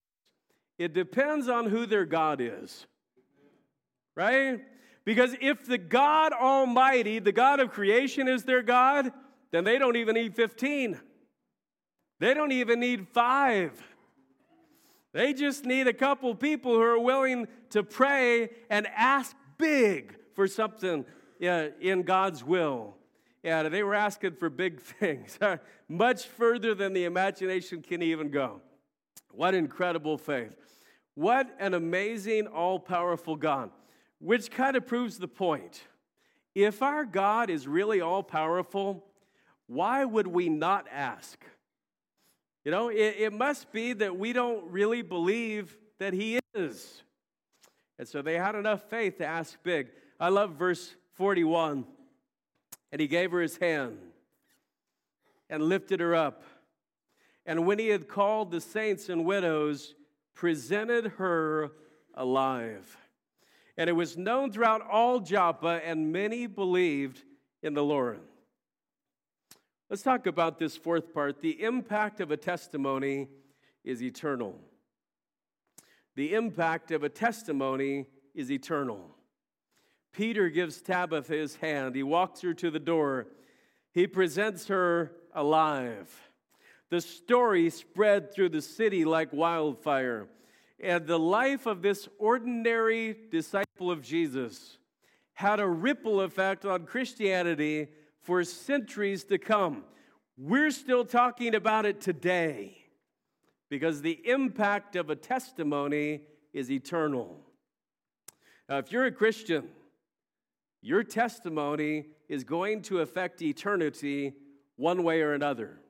it 0.78 0.94
depends 0.94 1.48
on 1.50 1.68
who 1.68 1.86
their 1.86 2.06
God 2.06 2.40
is. 2.42 2.86
Right? 4.16 4.62
Because 5.06 5.36
if 5.42 5.66
the 5.66 5.78
God 5.78 6.34
Almighty, 6.34 7.20
the 7.20 7.32
God 7.32 7.60
of 7.60 7.72
creation, 7.72 8.28
is 8.28 8.44
their 8.44 8.62
God, 8.62 9.12
then 9.52 9.64
they 9.64 9.78
don't 9.78 9.96
even 9.96 10.16
need 10.16 10.36
15. 10.36 11.00
They 12.20 12.34
don't 12.34 12.52
even 12.52 12.80
need 12.80 13.08
five. 13.08 13.72
They 15.14 15.34
just 15.34 15.66
need 15.66 15.88
a 15.88 15.94
couple 15.94 16.34
people 16.36 16.74
who 16.74 16.82
are 16.82 17.00
willing 17.00 17.48
to 17.70 17.84
pray 17.84 18.50
and 18.70 18.88
ask 18.88 19.36
big 19.58 20.16
for 20.36 20.48
something 20.48 21.06
in 21.40 22.04
God's 22.04 22.44
will. 22.44 22.96
Yeah, 23.44 23.64
they 23.70 23.84
were 23.84 23.96
asking 23.96 24.36
for 24.36 24.50
big 24.50 24.82
things, 25.00 25.38
much 25.90 26.26
further 26.26 26.76
than 26.76 26.94
the 26.94 27.06
imagination 27.06 27.82
can 27.82 28.02
even 28.02 28.30
go. 28.30 28.62
What 29.32 29.54
incredible 29.54 30.18
faith. 30.18 30.56
What 31.16 31.56
an 31.60 31.74
amazing, 31.74 32.48
all 32.48 32.80
powerful 32.80 33.36
God. 33.36 33.72
Which 34.20 34.52
kind 34.52 34.76
of 34.76 34.86
proves 34.86 35.18
the 35.18 35.28
point. 35.28 35.84
If 36.56 36.82
our 36.82 37.06
God 37.06 37.50
is 37.50 37.68
really 37.68 38.02
all 38.02 38.24
powerful, 38.24 39.06
why 39.68 40.06
would 40.06 40.28
we 40.28 40.50
not 40.50 40.88
ask? 40.92 41.44
You 42.66 42.72
know, 42.72 42.90
it, 42.90 43.16
it, 43.18 43.34
must 43.34 43.72
be 43.72 43.94
that 43.94 44.18
we 44.18 44.34
don't 44.34 44.70
really 44.72 45.02
believe 45.02 45.78
that 46.00 46.14
He 46.14 46.40
is. 46.54 47.04
And 47.98 48.08
so 48.08 48.22
they 48.22 48.38
had 48.38 48.56
enough 48.56 48.90
faith 48.90 49.20
to 49.20 49.26
ask 49.26 49.58
big. 49.64 49.88
I 50.20 50.30
love 50.30 50.56
verse 50.56 50.96
41. 51.18 51.86
And 52.92 53.02
he 53.02 53.08
gave 53.08 53.32
her 53.32 53.42
his 53.42 53.58
hand 53.58 53.98
and 55.50 55.64
lifted 55.64 56.00
her 56.00 56.16
up. 56.16 56.44
And 57.46 57.66
when 57.66 57.80
he 57.80 57.88
had 57.88 58.08
called 58.08 58.52
the 58.52 58.62
saints 58.62 59.10
and 59.10 59.26
widows, 59.26 59.96
presented 60.34 61.08
her 61.18 61.72
alive. 62.14 62.98
And 63.78 63.90
it 63.90 63.94
was 63.94 64.18
known 64.18 64.52
throughout 64.52 64.82
all 64.82 65.20
Joppa, 65.20 65.82
and 65.84 66.12
many 66.12 66.48
believed 66.48 67.24
in 67.62 67.74
the 67.74 67.84
Lord. 67.84 68.20
Let's 69.90 70.02
talk 70.02 70.28
about 70.28 70.60
this 70.60 70.76
fourth 70.76 71.14
part. 71.14 71.42
The 71.42 71.64
impact 71.64 72.20
of 72.20 72.32
a 72.32 72.38
testimony 72.38 73.30
is 73.84 74.04
eternal. 74.04 74.56
The 76.16 76.34
impact 76.34 76.92
of 76.92 77.04
a 77.04 77.10
testimony 77.10 78.08
is 78.34 78.52
eternal. 78.52 79.17
Peter 80.18 80.50
gives 80.50 80.82
Tabitha 80.82 81.32
his 81.32 81.58
hand. 81.58 81.94
He 81.94 82.02
walks 82.02 82.42
her 82.42 82.52
to 82.56 82.72
the 82.72 82.80
door. 82.80 83.28
He 83.94 84.08
presents 84.08 84.66
her 84.66 85.12
alive. 85.32 86.12
The 86.90 87.02
story 87.02 87.70
spread 87.70 88.34
through 88.34 88.50
the 88.50 88.64
city 88.64 89.06
like 89.06 89.32
wildfire. 89.32 90.28
And 90.80 91.06
the 91.06 91.20
life 91.20 91.68
of 91.68 91.84
this 91.84 92.10
ordinary 92.18 93.16
disciple 93.30 93.92
of 93.92 94.02
Jesus 94.02 94.80
had 95.34 95.60
a 95.60 95.68
ripple 95.68 96.22
effect 96.22 96.66
on 96.66 96.88
Christianity 96.88 97.90
for 98.24 98.44
centuries 98.44 99.24
to 99.26 99.38
come. 99.38 99.84
We're 100.36 100.72
still 100.72 101.06
talking 101.06 101.54
about 101.54 101.86
it 101.86 102.02
today 102.02 102.76
because 103.70 104.02
the 104.02 104.20
impact 104.28 104.96
of 104.96 105.12
a 105.12 105.16
testimony 105.16 106.22
is 106.54 106.72
eternal. 106.72 107.38
Now, 108.68 108.80
if 108.80 108.92
you're 108.92 109.06
a 109.06 109.12
Christian, 109.12 109.70
your 110.88 111.04
testimony 111.04 112.06
is 112.30 112.46
going 112.46 112.82
to 112.82 113.02
affect 113.02 113.42
eternity 113.42 114.32
one 114.78 115.04
way 115.04 115.20
or 115.20 115.34
another. 115.34 115.82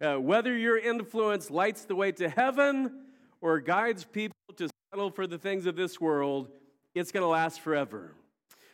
Uh, 0.00 0.14
whether 0.14 0.56
your 0.56 0.78
influence 0.78 1.50
lights 1.50 1.84
the 1.84 1.94
way 1.94 2.10
to 2.10 2.30
heaven 2.30 3.04
or 3.42 3.60
guides 3.60 4.04
people 4.04 4.34
to 4.56 4.70
settle 4.90 5.10
for 5.10 5.26
the 5.26 5.36
things 5.36 5.66
of 5.66 5.76
this 5.76 6.00
world, 6.00 6.48
it's 6.94 7.12
going 7.12 7.22
to 7.22 7.28
last 7.28 7.60
forever. 7.60 8.14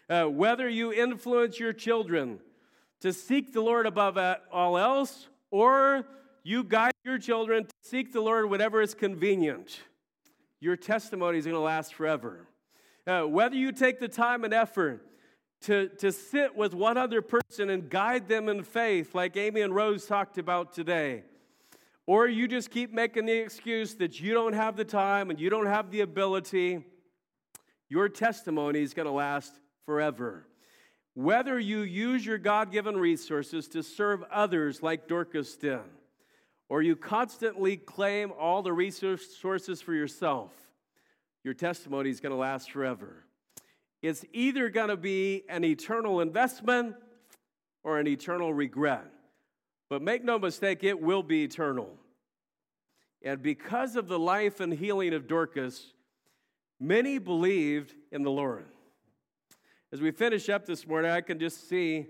Uh, 0.08 0.26
whether 0.26 0.68
you 0.68 0.92
influence 0.92 1.58
your 1.58 1.72
children 1.72 2.38
to 3.00 3.12
seek 3.12 3.52
the 3.52 3.60
Lord 3.60 3.84
above 3.84 4.16
all 4.52 4.78
else, 4.78 5.26
or 5.50 6.06
you 6.44 6.62
guide 6.62 6.92
your 7.04 7.18
children 7.18 7.64
to 7.64 7.72
seek 7.82 8.12
the 8.12 8.20
Lord 8.20 8.48
whenever 8.48 8.80
is 8.80 8.94
convenient, 8.94 9.80
your 10.60 10.76
testimony 10.76 11.38
is 11.38 11.46
going 11.46 11.56
to 11.56 11.60
last 11.60 11.94
forever. 11.94 12.46
Uh, 13.08 13.22
whether 13.22 13.56
you 13.56 13.72
take 13.72 13.98
the 13.98 14.06
time 14.06 14.44
and 14.44 14.54
effort 14.54 15.04
to, 15.62 15.88
to 15.98 16.12
sit 16.12 16.56
with 16.56 16.74
one 16.74 16.96
other 16.96 17.20
person 17.20 17.70
and 17.70 17.90
guide 17.90 18.28
them 18.28 18.48
in 18.48 18.62
faith, 18.62 19.14
like 19.14 19.36
Amy 19.36 19.60
and 19.60 19.74
Rose 19.74 20.06
talked 20.06 20.38
about 20.38 20.72
today. 20.72 21.24
Or 22.06 22.26
you 22.26 22.48
just 22.48 22.70
keep 22.70 22.92
making 22.92 23.26
the 23.26 23.36
excuse 23.36 23.94
that 23.96 24.20
you 24.20 24.32
don't 24.32 24.54
have 24.54 24.76
the 24.76 24.84
time 24.84 25.30
and 25.30 25.38
you 25.38 25.50
don't 25.50 25.66
have 25.66 25.90
the 25.90 26.00
ability. 26.00 26.84
Your 27.88 28.08
testimony 28.08 28.82
is 28.82 28.94
going 28.94 29.06
to 29.06 29.12
last 29.12 29.52
forever. 29.84 30.46
Whether 31.14 31.58
you 31.58 31.80
use 31.80 32.24
your 32.24 32.38
God 32.38 32.70
given 32.70 32.96
resources 32.96 33.66
to 33.68 33.82
serve 33.82 34.22
others 34.30 34.82
like 34.82 35.08
Dorcas 35.08 35.56
did, 35.56 35.80
or 36.68 36.80
you 36.80 36.94
constantly 36.94 37.76
claim 37.76 38.32
all 38.38 38.62
the 38.62 38.72
resources 38.72 39.82
for 39.82 39.94
yourself, 39.94 40.52
your 41.42 41.54
testimony 41.54 42.10
is 42.10 42.20
going 42.20 42.32
to 42.32 42.38
last 42.38 42.70
forever. 42.70 43.24
It's 44.02 44.24
either 44.32 44.68
going 44.68 44.88
to 44.88 44.96
be 44.96 45.44
an 45.48 45.64
eternal 45.64 46.20
investment 46.20 46.94
or 47.82 47.98
an 47.98 48.06
eternal 48.06 48.54
regret. 48.54 49.06
But 49.90 50.02
make 50.02 50.22
no 50.22 50.38
mistake, 50.38 50.84
it 50.84 51.00
will 51.00 51.22
be 51.22 51.44
eternal. 51.44 51.90
And 53.22 53.42
because 53.42 53.96
of 53.96 54.06
the 54.06 54.18
life 54.18 54.60
and 54.60 54.72
healing 54.72 55.14
of 55.14 55.26
Dorcas, 55.26 55.92
many 56.78 57.18
believed 57.18 57.94
in 58.12 58.22
the 58.22 58.30
Lord. 58.30 58.66
As 59.92 60.00
we 60.00 60.10
finish 60.10 60.48
up 60.48 60.66
this 60.66 60.86
morning, 60.86 61.10
I 61.10 61.20
can 61.20 61.38
just 61.38 61.68
see 61.68 62.06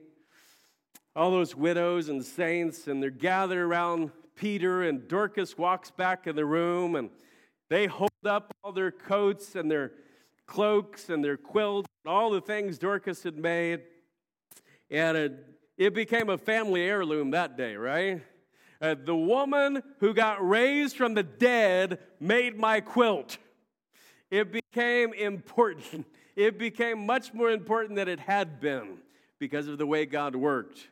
all 1.14 1.31
those 1.31 1.55
widows 1.55 2.09
and 2.09 2.24
saints, 2.24 2.88
and 2.88 3.03
they're 3.03 3.11
gathered 3.11 3.64
around 3.64 4.11
Peter, 4.35 4.83
and 4.83 5.09
Dorcas 5.09 5.57
walks 5.57 5.90
back 5.90 6.27
in 6.27 6.37
the 6.37 6.44
room, 6.44 6.96
and 6.96 7.11
they 7.70 7.87
hold 7.87 8.11
up 8.24 8.53
all 8.62 8.72
their 8.72 8.90
coats 8.90 9.55
and 9.55 9.70
their 9.70 9.92
cloaks 10.48 11.11
and 11.11 11.22
their 11.22 11.37
quilts 11.37 11.88
and 12.04 12.12
all 12.12 12.30
the 12.30 12.40
things 12.40 12.78
Dorcas 12.78 13.22
had 13.22 13.37
made. 13.37 13.82
And 14.90 15.16
it, 15.16 15.44
it 15.76 15.94
became 15.94 16.28
a 16.28 16.38
family 16.38 16.82
heirloom 16.82 17.30
that 17.30 17.56
day, 17.56 17.76
right? 17.76 18.22
Uh, 18.80 18.96
the 19.04 19.14
woman 19.14 19.82
who 20.00 20.14
got 20.14 20.46
raised 20.46 20.96
from 20.96 21.14
the 21.14 21.22
dead 21.22 22.00
made 22.18 22.58
my 22.58 22.80
quilt. 22.80 23.38
It 24.30 24.50
became 24.52 25.12
important. 25.14 26.06
It 26.38 26.56
became 26.56 27.04
much 27.04 27.34
more 27.34 27.50
important 27.50 27.96
than 27.96 28.06
it 28.06 28.20
had 28.20 28.61
been 28.61 28.98
because 29.40 29.66
of 29.66 29.76
the 29.76 29.88
way 29.88 30.06
God 30.06 30.37
worked. 30.37 30.87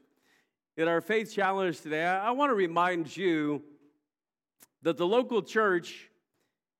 In 0.76 0.88
our 0.88 1.00
faith 1.00 1.32
challenge 1.32 1.82
today, 1.82 2.04
I, 2.04 2.26
I 2.26 2.30
want 2.32 2.50
to 2.50 2.56
remind 2.56 3.16
you 3.16 3.62
that 4.82 4.96
the 4.96 5.06
local 5.06 5.42
church 5.42 6.10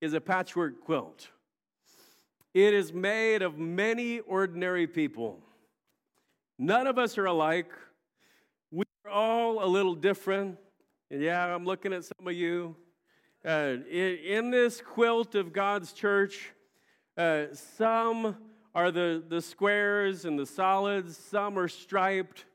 is 0.00 0.14
a 0.14 0.20
patchwork 0.20 0.80
quilt. 0.80 1.28
It 2.57 2.73
is 2.73 2.90
made 2.90 3.42
of 3.42 3.59
many 3.59 4.21
ordinary 4.21 4.87
people. 4.87 5.40
None 6.59 6.87
of 6.87 6.97
us 6.97 7.19
are 7.19 7.27
alike. 7.27 7.71
We're 8.71 9.11
all 9.12 9.62
a 9.62 9.69
little 9.69 9.95
different. 9.95 10.57
And 11.11 11.21
yeah, 11.21 11.55
I'm 11.55 11.66
looking 11.66 11.92
at 11.92 12.07
some 12.07 12.27
of 12.27 12.33
you. 12.33 12.75
Uh, 13.45 13.75
in, 13.90 14.16
in, 14.25 14.51
this 14.51 14.81
quilt 14.81 15.35
of 15.35 15.53
God's 15.53 15.92
church, 15.92 16.51
uh, 17.19 17.45
some 17.53 18.38
are 18.75 18.90
the, 18.90 19.23
the 19.29 19.42
squares 19.42 20.25
and 20.25 20.38
the 20.38 20.47
solids, 20.47 21.14
some 21.14 21.59
are 21.59 21.69
striped, 21.69 22.47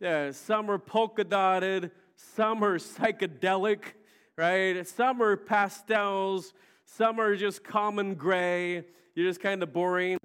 uh, 0.00 0.30
some 0.30 0.70
are 0.70 0.78
polka 0.78 1.24
dotted, 1.24 1.90
some 2.14 2.62
are 2.62 2.78
psychedelic, 2.78 3.80
right? 4.36 4.86
Some 4.86 5.20
are 5.20 5.36
pastels, 5.36 6.54
some 6.84 7.20
are 7.20 7.34
just 7.34 7.64
common 7.64 8.14
gray. 8.14 8.84
You're 9.20 9.28
just 9.28 9.42
kind 9.42 9.62
of 9.62 9.70
boring. 9.70 10.16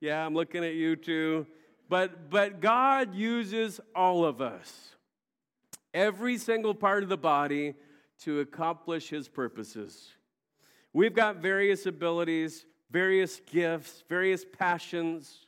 Yeah, 0.00 0.24
I'm 0.24 0.32
looking 0.32 0.62
at 0.62 0.74
you 0.74 0.94
too. 0.94 1.48
But, 1.88 2.30
but 2.30 2.60
God 2.60 3.12
uses 3.12 3.80
all 3.92 4.24
of 4.24 4.40
us, 4.40 4.94
every 5.92 6.38
single 6.38 6.72
part 6.72 7.02
of 7.02 7.08
the 7.08 7.16
body, 7.16 7.74
to 8.20 8.38
accomplish 8.38 9.08
his 9.08 9.26
purposes. 9.26 10.12
We've 10.92 11.12
got 11.12 11.38
various 11.38 11.86
abilities, 11.86 12.66
various 12.92 13.40
gifts, 13.50 14.04
various 14.08 14.44
passions, 14.44 15.46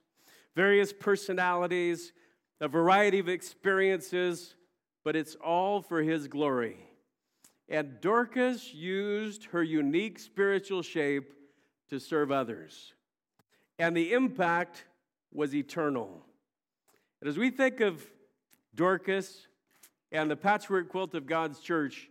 various 0.56 0.92
personalities, 0.92 2.12
a 2.60 2.66
variety 2.66 3.20
of 3.20 3.28
experiences, 3.28 4.56
but 5.04 5.14
it's 5.14 5.36
all 5.36 5.82
for 5.82 6.02
his 6.02 6.26
glory. 6.26 6.78
And 7.68 8.00
Dorcas 8.00 8.74
used 8.74 9.44
her 9.44 9.62
unique 9.62 10.18
spiritual 10.18 10.82
shape 10.82 11.32
to 11.90 11.98
serve 11.98 12.30
others. 12.30 12.92
And 13.78 13.96
the 13.96 14.12
impact 14.12 14.84
was 15.32 15.54
eternal. 15.54 16.24
And 17.20 17.28
as 17.28 17.36
we 17.36 17.50
think 17.50 17.80
of 17.80 18.04
Dorcas 18.74 19.46
and 20.12 20.30
the 20.30 20.36
patchwork 20.36 20.88
quilt 20.88 21.14
of 21.14 21.26
God's 21.26 21.60
church, 21.60 22.08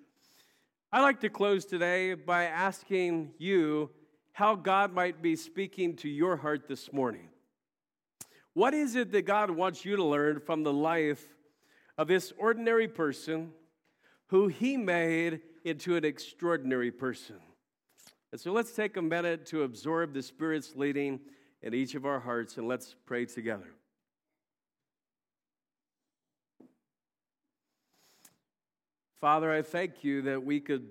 I'd 0.91 1.01
like 1.01 1.19
to 1.21 1.29
close 1.29 1.65
today 1.65 2.13
by 2.13 2.45
asking 2.45 3.31
you 3.37 3.89
how 4.31 4.55
God 4.55 4.93
might 4.93 5.21
be 5.21 5.35
speaking 5.35 5.95
to 5.97 6.09
your 6.09 6.37
heart 6.37 6.67
this 6.67 6.93
morning. 6.93 7.29
What 8.53 8.73
is 8.73 8.95
it 8.95 9.11
that 9.11 9.23
God 9.23 9.51
wants 9.51 9.83
you 9.83 9.95
to 9.95 10.03
learn 10.03 10.39
from 10.39 10.63
the 10.63 10.73
life 10.73 11.23
of 11.97 12.07
this 12.07 12.31
ordinary 12.37 12.87
person 12.87 13.51
who 14.27 14.47
He 14.47 14.77
made 14.77 15.41
into 15.63 15.95
an 15.95 16.05
extraordinary 16.05 16.91
person? 16.91 17.37
And 18.31 18.41
so 18.41 18.51
let's 18.51 18.73
take 18.73 18.97
a 18.97 19.01
minute 19.01 19.45
to 19.47 19.63
absorb 19.63 20.13
the 20.13 20.21
Spirit's 20.21 20.75
leading 20.75 21.19
in 21.61 21.73
each 21.73 21.95
of 21.95 22.05
our 22.05 22.19
hearts 22.19 22.57
and 22.57 22.67
let's 22.67 22.95
pray 23.05 23.25
together. 23.25 23.67
Father, 29.19 29.51
I 29.51 29.61
thank 29.61 30.03
you 30.03 30.21
that 30.23 30.43
we 30.43 30.59
could 30.59 30.87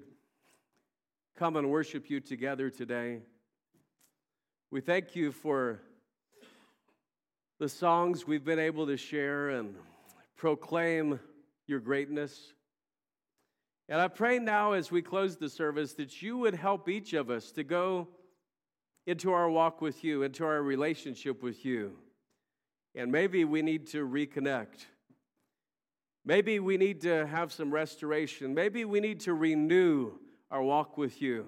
come 1.36 1.56
and 1.56 1.70
worship 1.70 2.10
you 2.10 2.20
together 2.20 2.70
today. 2.70 3.20
We 4.70 4.80
thank 4.80 5.14
you 5.14 5.30
for 5.30 5.80
the 7.58 7.68
songs 7.68 8.26
we've 8.26 8.44
been 8.44 8.58
able 8.58 8.86
to 8.86 8.96
share 8.96 9.50
and 9.50 9.74
proclaim 10.36 11.20
your 11.66 11.80
greatness. 11.80 12.52
And 13.88 14.00
I 14.00 14.08
pray 14.08 14.38
now 14.38 14.72
as 14.72 14.90
we 14.90 15.00
close 15.00 15.36
the 15.36 15.48
service 15.48 15.94
that 15.94 16.20
you 16.20 16.38
would 16.38 16.54
help 16.54 16.88
each 16.88 17.12
of 17.12 17.30
us 17.30 17.52
to 17.52 17.62
go 17.62 18.08
into 19.06 19.32
our 19.32 19.48
walk 19.48 19.80
with 19.80 20.02
you, 20.02 20.24
into 20.24 20.44
our 20.44 20.60
relationship 20.60 21.42
with 21.42 21.64
you. 21.64 21.92
And 22.96 23.12
maybe 23.12 23.44
we 23.44 23.62
need 23.62 23.86
to 23.88 24.06
reconnect. 24.06 24.86
Maybe 26.24 26.58
we 26.58 26.76
need 26.76 27.02
to 27.02 27.26
have 27.28 27.52
some 27.52 27.72
restoration. 27.72 28.54
Maybe 28.54 28.84
we 28.84 28.98
need 28.98 29.20
to 29.20 29.34
renew 29.34 30.12
our 30.50 30.62
walk 30.62 30.98
with 30.98 31.22
you 31.22 31.46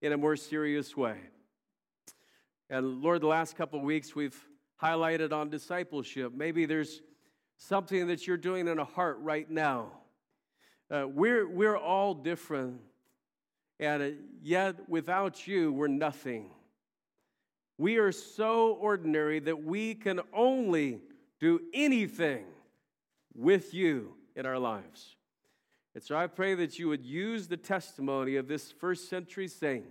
in 0.00 0.12
a 0.12 0.16
more 0.16 0.36
serious 0.36 0.96
way. 0.96 1.18
And 2.70 3.02
Lord, 3.02 3.20
the 3.20 3.26
last 3.26 3.56
couple 3.56 3.78
of 3.78 3.84
weeks 3.84 4.14
we've 4.14 4.38
highlighted 4.82 5.32
on 5.32 5.50
discipleship. 5.50 6.32
Maybe 6.34 6.64
there's 6.64 7.02
something 7.58 8.06
that 8.06 8.26
you're 8.26 8.36
doing 8.38 8.68
in 8.68 8.78
a 8.78 8.84
heart 8.84 9.18
right 9.20 9.50
now 9.50 9.90
uh, 10.90 11.06
we're, 11.06 11.48
we're 11.48 11.76
all 11.76 12.14
different, 12.14 12.80
and 13.78 14.02
uh, 14.02 14.08
yet 14.42 14.88
without 14.88 15.46
you, 15.46 15.72
we're 15.72 15.86
nothing. 15.86 16.50
We 17.76 17.98
are 17.98 18.12
so 18.12 18.72
ordinary 18.74 19.38
that 19.40 19.64
we 19.64 19.94
can 19.94 20.20
only 20.32 21.00
do 21.40 21.60
anything 21.72 22.44
with 23.34 23.72
you 23.72 24.14
in 24.34 24.46
our 24.46 24.58
lives. 24.58 25.16
And 25.94 26.02
so 26.02 26.16
I 26.16 26.26
pray 26.26 26.54
that 26.54 26.78
you 26.78 26.88
would 26.88 27.04
use 27.04 27.48
the 27.48 27.56
testimony 27.56 28.36
of 28.36 28.48
this 28.48 28.72
first 28.72 29.08
century 29.08 29.48
saint 29.48 29.86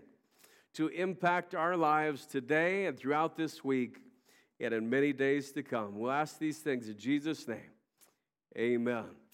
to 0.74 0.88
impact 0.90 1.56
our 1.56 1.76
lives 1.76 2.26
today 2.26 2.86
and 2.86 2.98
throughout 2.98 3.36
this 3.36 3.64
week 3.64 3.98
and 4.60 4.74
in 4.74 4.90
many 4.90 5.14
days 5.14 5.52
to 5.54 5.64
come. 5.64 5.98
We'll 5.98 6.12
ask 6.12 6.40
these 6.40 6.60
things 6.60 6.88
in 6.88 6.98
Jesus' 6.98 7.48
name. 7.48 7.72
Amen. 8.58 9.27